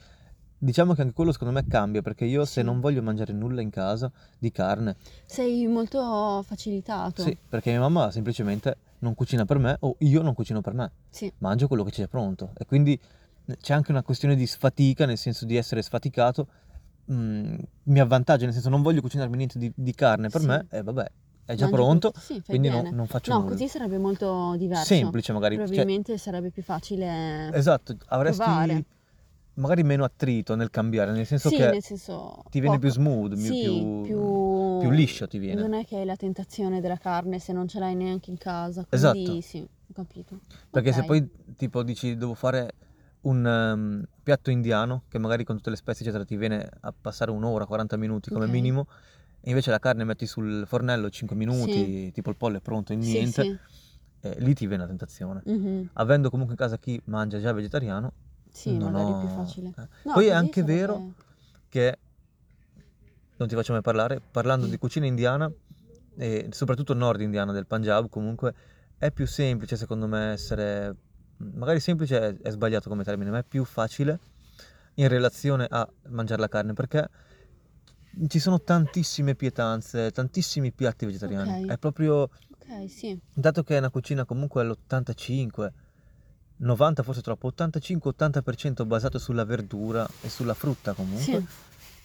diciamo 0.58 0.94
che 0.94 1.00
anche 1.00 1.12
quello 1.12 1.32
secondo 1.32 1.52
me 1.54 1.64
cambia, 1.66 2.02
perché 2.02 2.24
io 2.24 2.44
se 2.44 2.62
non 2.62 2.78
voglio 2.78 3.02
mangiare 3.02 3.32
nulla 3.32 3.60
in 3.60 3.70
casa 3.70 4.10
di 4.38 4.52
carne, 4.52 4.96
Sei 5.26 5.66
molto 5.66 6.42
facilitato. 6.46 7.22
sì, 7.22 7.36
perché 7.48 7.70
mia 7.70 7.80
mamma 7.80 8.12
semplicemente 8.12 8.76
non 9.00 9.14
cucina 9.16 9.44
per 9.44 9.58
me 9.58 9.76
o 9.80 9.96
io 10.00 10.22
non 10.22 10.34
cucino 10.34 10.60
per 10.60 10.74
me, 10.74 10.92
Sì. 11.10 11.32
mangio 11.38 11.66
quello 11.66 11.82
che 11.82 11.90
c'è 11.90 12.06
pronto 12.06 12.52
e 12.56 12.64
quindi 12.64 12.96
c'è 13.60 13.74
anche 13.74 13.90
una 13.90 14.02
questione 14.02 14.34
di 14.36 14.46
sfatica, 14.46 15.06
nel 15.06 15.18
senso 15.18 15.44
di 15.44 15.56
essere 15.56 15.82
sfaticato, 15.82 16.46
mm, 17.10 17.54
mi 17.84 18.00
avvantaggia, 18.00 18.44
nel 18.44 18.52
senso 18.52 18.68
non 18.68 18.82
voglio 18.82 19.00
cucinarmi 19.00 19.36
niente 19.36 19.58
di, 19.58 19.70
di 19.74 19.92
carne 19.94 20.28
per 20.28 20.40
Sì. 20.40 20.46
me 20.46 20.66
e 20.70 20.82
vabbè, 20.82 21.10
è 21.44 21.54
già 21.54 21.64
Mangi 21.64 21.76
pronto. 21.76 22.12
Sì, 22.18 22.40
quindi 22.46 22.68
no- 22.68 22.82
bene. 22.82 22.90
non 22.94 23.06
faccio 23.06 23.32
No, 23.32 23.38
nulla. 23.40 23.50
così 23.50 23.68
sarebbe 23.68 23.98
molto 23.98 24.54
diverso. 24.56 24.84
Semplice 24.84 25.32
magari, 25.32 25.56
cioè, 25.56 25.64
Probabilmente 25.66 26.16
sarebbe 26.18 26.50
più 26.50 26.62
facile 26.62 27.50
esatto, 27.52 27.96
avresti 28.06 28.42
provare. 28.42 28.84
magari 29.54 29.82
meno 29.82 30.04
attrito 30.04 30.54
nel 30.54 30.70
cambiare, 30.70 31.12
nel 31.12 31.26
senso 31.26 31.48
Sì, 31.48 31.56
che 31.56 31.70
nel 31.70 31.82
senso 31.82 32.42
ti 32.50 32.60
viene 32.60 32.78
più 32.78 32.88
poco. 32.88 33.00
smooth, 33.00 33.34
più, 33.34 33.42
Sì, 33.44 33.60
più, 33.60 34.02
più- 34.02 34.78
più 34.78 34.90
liscio 34.90 35.26
ti 35.28 35.38
viene. 35.38 35.60
Non 35.60 35.74
è 35.74 35.84
che 35.84 35.96
hai 35.98 36.04
la 36.04 36.16
tentazione 36.16 36.80
della 36.80 36.96
carne 36.96 37.38
se 37.38 37.52
non 37.52 37.68
ce 37.68 37.78
l'hai 37.78 37.94
neanche 37.94 38.30
in 38.30 38.38
casa. 38.38 38.86
Esatto. 38.88 39.18
Quindi 39.20 39.42
sì, 39.42 39.58
ho 39.60 39.92
capito. 39.92 40.40
Perché 40.70 40.92
se 40.92 41.00
Ok. 41.00 41.06
poi 41.06 41.28
tipo 41.56 41.82
dici 41.82 42.16
devo 42.16 42.34
fare 42.34 42.74
un 43.22 43.46
ehm, 43.46 44.04
piatto 44.22 44.50
indiano 44.50 45.04
che 45.08 45.18
magari 45.18 45.44
con 45.44 45.56
tutte 45.56 45.70
le 45.70 45.76
spezie 45.76 46.04
eccetera 46.04 46.24
ti 46.24 46.36
viene 46.36 46.68
a 46.80 46.94
passare 46.98 47.30
un'ora, 47.30 47.66
40 47.66 47.96
minuti 47.96 48.30
come 48.30 48.44
Ok. 48.46 48.50
minimo 48.50 48.86
e 49.40 49.50
invece 49.50 49.70
la 49.70 49.78
carne 49.78 50.04
metti 50.04 50.26
sul 50.26 50.64
fornello 50.66 51.10
5 51.10 51.36
minuti, 51.36 52.10
tipo 52.12 52.30
il 52.30 52.36
pollo 52.36 52.58
è 52.58 52.60
pronto 52.60 52.92
in 52.92 53.02
Sì, 53.02 53.12
niente, 53.12 53.42
sì. 53.42 54.28
e 54.28 54.36
lì 54.40 54.54
ti 54.54 54.66
viene 54.66 54.82
la 54.82 54.88
tentazione. 54.88 55.42
Mhm. 55.44 55.90
Avendo 55.94 56.30
comunque 56.30 56.54
in 56.54 56.60
casa 56.60 56.78
chi 56.78 57.00
mangia 57.06 57.40
già 57.40 57.52
vegetariano, 57.52 58.12
Sì, 58.50 58.76
non 58.76 58.92
magari 58.92 59.10
ho- 59.10 59.18
più 59.18 59.28
facile. 59.28 59.68
eh. 59.76 59.88
No, 60.04 60.12
Poi 60.14 60.26
è 60.26 60.32
anche 60.32 60.62
vero 60.62 61.14
che 61.68 61.98
non 63.36 63.48
ti 63.48 63.54
faccio 63.56 63.72
mai 63.72 63.82
parlare, 63.82 64.20
parlando 64.30 64.66
di 64.66 64.78
cucina 64.78 65.06
indiana 65.06 65.50
e 66.16 66.48
soprattutto 66.50 66.94
nord 66.94 67.20
indiana 67.20 67.50
del 67.52 67.66
Punjab, 67.66 68.08
comunque 68.08 68.54
è 68.96 69.10
più 69.10 69.26
semplice 69.26 69.76
secondo 69.76 70.06
me 70.06 70.32
essere, 70.32 70.94
magari 71.54 71.80
semplice 71.80 72.18
è, 72.20 72.36
è 72.36 72.50
sbagliato 72.50 72.88
come 72.88 73.04
termine, 73.04 73.30
ma 73.30 73.38
è 73.38 73.44
più 73.44 73.64
facile 73.64 74.18
in 74.94 75.08
relazione 75.08 75.66
a 75.68 75.88
mangiare 76.08 76.40
la 76.40 76.48
carne 76.48 76.72
perché 76.74 77.08
ci 78.28 78.38
sono 78.38 78.60
tantissime 78.60 79.34
pietanze, 79.34 80.10
tantissimi 80.10 80.70
piatti 80.72 81.06
vegetariani. 81.06 81.64
Ok. 81.64 81.70
È 81.70 81.78
proprio, 81.78 82.22
Ok, 82.22 82.88
sì. 82.90 83.18
dato 83.32 83.62
che 83.62 83.74
è 83.76 83.78
una 83.78 83.90
cucina 83.90 84.24
comunque 84.24 84.60
all'85, 84.62 85.70
90 86.58 87.02
forse 87.02 87.22
troppo, 87.22 87.52
85-80% 87.56 88.86
basato 88.86 89.18
sulla 89.18 89.44
verdura 89.44 90.06
e 90.20 90.28
sulla 90.28 90.54
frutta 90.54 90.92
comunque. 90.92 91.22
Sì. 91.22 91.46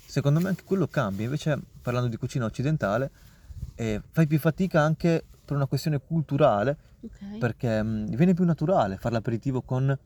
Secondo 0.07 0.39
me 0.39 0.47
anche 0.47 0.63
quello 0.63 0.87
cambia, 0.87 1.25
invece 1.25 1.59
parlando 1.81 2.07
di 2.07 2.15
cucina 2.15 2.45
occidentale 2.45 3.11
eh, 3.75 4.01
fai 4.11 4.25
più 4.25 4.39
fatica 4.39 4.81
anche 4.81 5.25
per 5.47 5.55
una 5.55 5.65
questione 5.65 5.99
culturale 6.05 6.77
Ok. 7.01 7.37
perché 7.39 7.81
mh, 7.81 8.15
viene 8.17 8.33
più 8.33 8.43
naturale 8.43 8.97
fare 8.97 9.13
l'aperitivo 9.15 9.61
con 9.61 9.97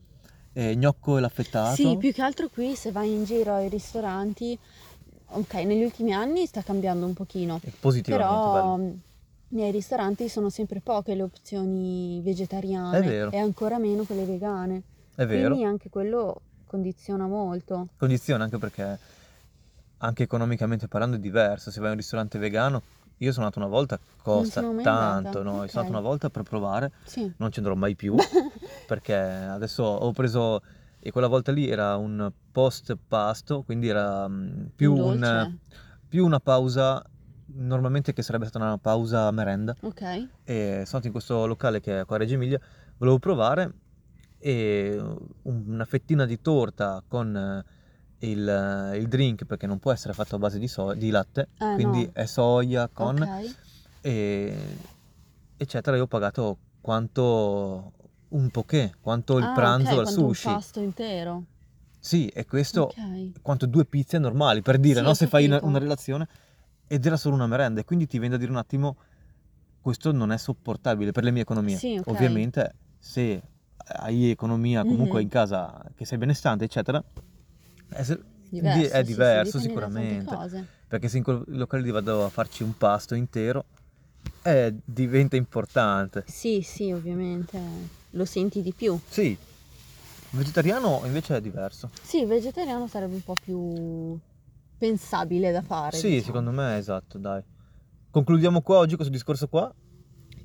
eh, 0.52 0.76
gnocco 0.76 1.18
e 1.18 1.20
l'affettato. 1.20 1.74
Sì, 1.74 1.96
più 1.96 2.12
che 2.12 2.22
altro 2.22 2.48
qui 2.48 2.76
se 2.76 2.92
vai 2.92 3.10
in 3.12 3.24
giro 3.24 3.54
ai 3.54 3.68
ristoranti, 3.68 4.56
ok, 5.26 5.54
negli 5.54 5.82
ultimi 5.82 6.12
anni 6.12 6.46
sta 6.46 6.62
cambiando 6.62 7.04
un 7.06 7.14
pochino, 7.14 7.58
E 7.64 7.72
positivamente 7.80 8.48
però 8.48 8.76
bello. 8.76 8.96
nei 9.48 9.70
ristoranti 9.72 10.28
sono 10.28 10.48
sempre 10.48 10.80
poche 10.80 11.16
le 11.16 11.22
opzioni 11.22 12.20
vegetariane 12.22 12.98
È 12.98 13.02
vero. 13.02 13.30
e 13.32 13.38
ancora 13.38 13.78
meno 13.78 14.04
quelle 14.04 14.24
vegane. 14.24 14.82
È 15.16 15.26
vero, 15.26 15.48
Quindi 15.48 15.64
anche 15.64 15.88
quello 15.90 16.40
condiziona 16.66 17.26
molto. 17.26 17.88
condiziona 17.96 18.44
anche 18.44 18.58
perché 18.58 18.98
anche 19.98 20.22
economicamente 20.22 20.86
parlando 20.86 21.16
è 21.16 21.18
diverso, 21.18 21.70
se 21.72 21.78
vai 21.80 21.88
a 21.88 21.92
un 21.92 21.98
ristorante 21.98 22.38
vegano, 22.38 22.82
io 23.22 23.32
sono 23.32 23.46
andato 23.46 23.60
una 23.64 23.68
volta, 23.74 23.98
costa 24.22 24.60
sono 24.60 24.80
tanto, 24.82 25.42
no? 25.42 25.50
Sono 25.50 25.62
ok. 25.62 25.68
stato 25.68 25.90
una 25.90 26.00
volta 26.00 26.28
per 26.30 26.42
provare, 26.42 26.92
Sì. 27.04 27.32
non 27.38 27.52
ci 27.52 27.60
andrò 27.60 27.74
mai 27.74 27.94
più 27.94 28.14
perché 28.86 29.14
adesso 29.14 29.82
ho 29.84 30.10
preso 30.12 30.60
e 30.98 31.10
quella 31.10 31.28
volta 31.28 31.52
lì 31.52 31.68
era 31.68 31.96
un 31.96 32.30
post 32.50 32.96
pasto, 33.08 33.62
quindi 33.62 33.88
era 33.88 34.28
mm, 34.28 34.66
più, 34.74 34.94
Un 34.94 35.58
più 36.08 36.24
una 36.24 36.40
pausa 36.40 37.02
normalmente 37.54 38.12
che 38.12 38.22
sarebbe 38.22 38.46
stata 38.46 38.64
una 38.64 38.78
pausa 38.78 39.30
merenda 39.30 39.74
Ok. 39.82 40.00
e 40.44 40.82
sono 40.84 40.84
andato 40.84 41.06
in 41.06 41.12
questo 41.12 41.46
locale 41.46 41.80
che 41.80 42.00
è 42.00 42.04
qua 42.04 42.16
a 42.16 42.18
Reggio 42.20 42.34
Emilia, 42.34 42.60
volevo 42.98 43.18
provare 43.18 43.72
e 44.38 44.96
un- 44.98 45.64
una 45.68 45.84
fettina 45.84 46.24
di 46.26 46.40
torta 46.40 47.02
con 47.06 47.34
eh, 47.36 47.64
il, 48.22 48.92
il 48.96 49.08
drink 49.08 49.44
perché 49.44 49.66
non 49.66 49.78
può 49.78 49.92
essere 49.92 50.12
fatto 50.14 50.36
a 50.36 50.38
base 50.38 50.58
di, 50.58 50.68
so- 50.68 50.94
di 50.94 51.10
latte, 51.10 51.48
Eh, 51.58 51.74
quindi 51.74 52.04
no. 52.04 52.10
è 52.14 52.24
soia 52.26 52.88
con 52.92 53.20
Ok. 53.20 53.54
e, 54.00 54.76
eccetera. 55.56 55.96
Io 55.96 56.04
ho 56.04 56.06
pagato 56.08 56.58
quanto 56.80 57.92
un 58.28 58.50
poké, 58.50 58.94
quanto 59.00 59.38
il 59.38 59.44
Ah, 59.44 59.52
pranzo 59.52 59.92
ok, 59.92 59.98
al 59.98 60.02
quanto 60.04 60.20
un 60.24 60.28
sushi. 60.28 60.52
pasto 60.52 60.80
intero. 60.80 61.42
Sì, 61.98 62.26
e 62.28 62.44
questo 62.46 62.82
Ok. 62.84 63.40
quanto 63.42 63.66
due 63.66 63.84
pizze 63.84 64.18
normali, 64.18 64.60
per 64.62 64.78
dire, 64.78 65.00
Sì, 65.00 65.04
no? 65.06 65.14
Se 65.14 65.26
fai 65.26 65.46
una, 65.46 65.60
una 65.62 65.78
relazione 65.78 66.26
ed 66.86 67.06
era 67.06 67.16
solo 67.16 67.34
una 67.36 67.46
merenda 67.46 67.80
e 67.80 67.84
quindi 67.84 68.06
ti 68.06 68.18
viene 68.18 68.34
da 68.34 68.40
dire 68.40 68.50
un 68.50 68.58
attimo 68.58 68.96
questo 69.80 70.12
non 70.12 70.30
è 70.30 70.36
sopportabile 70.38 71.10
per 71.12 71.24
le 71.24 71.30
mie 71.32 71.42
economie. 71.42 71.76
Sì, 71.76 71.96
ok. 71.96 72.06
Ovviamente 72.08 72.74
se 72.98 73.42
hai 73.84 74.30
economia 74.30 74.84
comunque 74.84 75.18
Mhm. 75.18 75.24
in 75.24 75.28
casa 75.28 75.82
che 75.96 76.04
sei 76.04 76.18
benestante, 76.18 76.64
eccetera, 76.64 77.02
diverso. 77.92 78.12
È 78.52 78.86
sì, 78.86 78.96
sì, 78.96 79.04
diverso, 79.04 79.58
dipende 79.58 79.80
da 79.80 79.86
tante 79.86 80.08
sicuramente. 80.08 80.34
cose. 80.34 80.66
Perché 80.88 81.08
se 81.08 81.16
in 81.18 81.22
quel 81.22 81.42
locale 81.46 81.82
lì 81.82 81.90
vado 81.90 82.24
a 82.24 82.28
farci 82.28 82.62
un 82.62 82.76
pasto 82.76 83.14
intero, 83.14 83.64
eh, 84.42 84.74
diventa 84.84 85.36
importante. 85.36 86.24
Sì, 86.26 86.60
sì, 86.62 86.92
ovviamente 86.92 87.58
lo 88.10 88.24
senti 88.24 88.62
di 88.62 88.72
più. 88.72 88.98
Sì, 89.08 89.36
vegetariano 90.30 91.02
invece 91.04 91.36
è 91.36 91.40
diverso. 91.40 91.90
Sì, 92.02 92.20
il 92.20 92.26
vegetariano 92.26 92.86
sarebbe 92.86 93.14
un 93.14 93.22
po' 93.22 93.36
più 93.42 94.18
pensabile 94.76 95.52
da 95.52 95.62
fare. 95.62 95.96
Sì, 95.96 96.08
diciamo. 96.08 96.24
secondo 96.24 96.50
me 96.50 96.74
è 96.74 96.78
esatto, 96.78 97.18
dai. 97.18 97.42
Concludiamo 98.10 98.60
qua 98.60 98.78
oggi 98.78 98.96
questo 98.96 99.12
discorso 99.12 99.48
qua. 99.48 99.72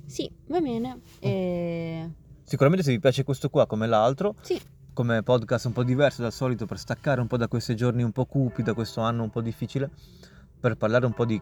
Sì, 0.05 0.31
va 0.47 0.61
bene. 0.61 1.01
E... 1.19 2.09
Sicuramente 2.43 2.85
se 2.85 2.91
vi 2.91 2.99
piace 2.99 3.23
questo 3.23 3.49
qua 3.49 3.67
come 3.67 3.87
l'altro, 3.87 4.35
Sì, 4.41 4.57
come 4.97 5.21
podcast 5.21 5.67
un 5.67 5.73
po' 5.73 5.83
diverso 5.83 6.23
dal 6.23 6.33
solito 6.33 6.65
per 6.65 6.79
staccare 6.79 7.21
un 7.21 7.27
po' 7.27 7.37
da 7.37 7.47
questi 7.47 7.75
giorni 7.75 8.01
un 8.01 8.11
po' 8.11 8.25
cupi, 8.25 8.63
da 8.63 8.73
questo 8.73 9.01
anno 9.01 9.21
un 9.21 9.29
po' 9.29 9.41
difficile, 9.41 9.91
per 10.59 10.75
parlare 10.75 11.05
un 11.05 11.13
po' 11.13 11.23
di, 11.23 11.39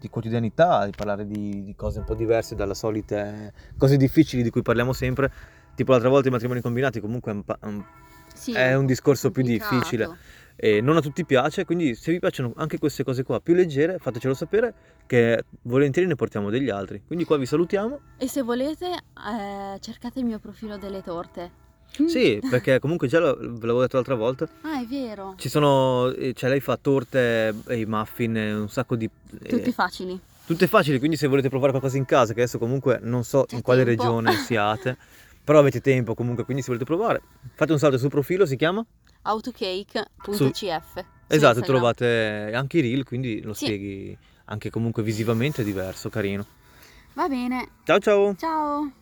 di 0.00 0.08
quotidianità, 0.08 0.86
di 0.86 0.92
parlare 0.96 1.26
di, 1.26 1.62
di 1.62 1.74
cose 1.74 1.98
un 1.98 2.06
po' 2.06 2.14
diverse 2.14 2.54
dalle 2.54 2.72
solite 2.72 3.52
cose 3.76 3.98
difficili 3.98 4.42
di 4.42 4.48
cui 4.48 4.62
parliamo 4.62 4.94
sempre, 4.94 5.30
tipo 5.74 5.90
l'altra 5.90 6.08
volta 6.08 6.28
i 6.28 6.30
matrimoni 6.30 6.62
combinati, 6.62 7.00
comunque 7.00 7.32
è 7.32 7.34
un, 7.34 7.44
pa- 7.44 7.58
un- 7.64 7.84
sì, 8.32 8.52
è 8.52 8.74
un 8.74 8.86
discorso 8.86 9.30
più 9.30 9.42
difficile 9.42 10.08
e 10.56 10.80
non 10.80 10.96
a 10.96 11.02
tutti 11.02 11.26
piace, 11.26 11.66
quindi 11.66 11.94
se 11.94 12.12
vi 12.12 12.18
piacciono 12.18 12.54
anche 12.56 12.78
queste 12.78 13.04
cose 13.04 13.24
qua 13.24 13.42
più 13.42 13.52
leggere, 13.52 13.98
fatecelo 13.98 14.32
sapere 14.32 14.72
che 15.04 15.44
volentieri 15.64 16.08
ne 16.08 16.14
portiamo 16.14 16.48
degli 16.48 16.70
altri. 16.70 17.02
Quindi 17.06 17.26
qua 17.26 17.36
vi 17.36 17.44
salutiamo. 17.44 18.00
E 18.16 18.26
se 18.26 18.40
volete, 18.40 18.86
eh, 18.86 19.78
cercate 19.80 20.20
il 20.20 20.24
mio 20.24 20.38
profilo 20.38 20.78
delle 20.78 21.02
torte. 21.02 21.64
Sì, 22.06 22.40
perché 22.48 22.78
comunque 22.78 23.08
già 23.08 23.18
lo- 23.20 23.36
ve 23.36 23.46
l'avevo 23.66 23.80
detto 23.80 23.96
l'altra 23.96 24.14
volta, 24.14 24.46
Ah, 24.62 24.80
è 24.80 24.84
vero. 24.86 25.34
Ci 25.38 25.48
sono, 25.48 26.08
eh, 26.10 26.32
cioè 26.34 26.50
lei 26.50 26.60
fa 26.60 26.76
torte 26.80 27.54
e 27.68 27.78
i 27.78 27.86
muffin, 27.86 28.36
un 28.36 28.68
sacco 28.68 28.96
di... 28.96 29.08
eh, 29.42 29.48
Tutti 29.48 29.72
facili. 29.72 30.18
tutte 30.46 30.66
facili, 30.66 30.98
quindi 30.98 31.16
se 31.16 31.26
volete 31.26 31.48
provare 31.48 31.70
qualcosa 31.72 31.96
in 31.96 32.04
casa, 32.04 32.34
che 32.34 32.40
adesso 32.42 32.58
comunque 32.58 32.98
non 33.02 33.24
so 33.24 33.44
C'è 33.46 33.56
in 33.56 33.62
quale 33.62 33.84
tempo. 33.84 34.02
regione 34.02 34.36
siate, 34.36 34.96
però 35.42 35.58
avete 35.60 35.80
tempo 35.80 36.14
comunque, 36.14 36.44
quindi 36.44 36.62
se 36.62 36.68
volete 36.68 36.84
provare, 36.84 37.22
fate 37.54 37.72
un 37.72 37.78
salto 37.78 37.96
sul 37.98 38.10
profilo, 38.10 38.44
si 38.46 38.56
chiama? 38.56 38.84
Autocake.cf. 39.22 41.04
esatto, 41.28 41.60
trovate 41.62 42.50
anche 42.54 42.78
i 42.78 42.80
reel, 42.82 43.04
quindi 43.04 43.40
lo 43.42 43.52
Sì. 43.54 43.64
spieghi 43.66 44.16
anche 44.46 44.70
comunque 44.70 45.02
visivamente 45.02 45.62
è 45.62 45.64
diverso, 45.64 46.08
carino. 46.08 46.44
Va 47.14 47.26
bene. 47.28 47.68
Ciao 47.84 47.98
ciao! 47.98 48.34
Ciao. 48.36 48.92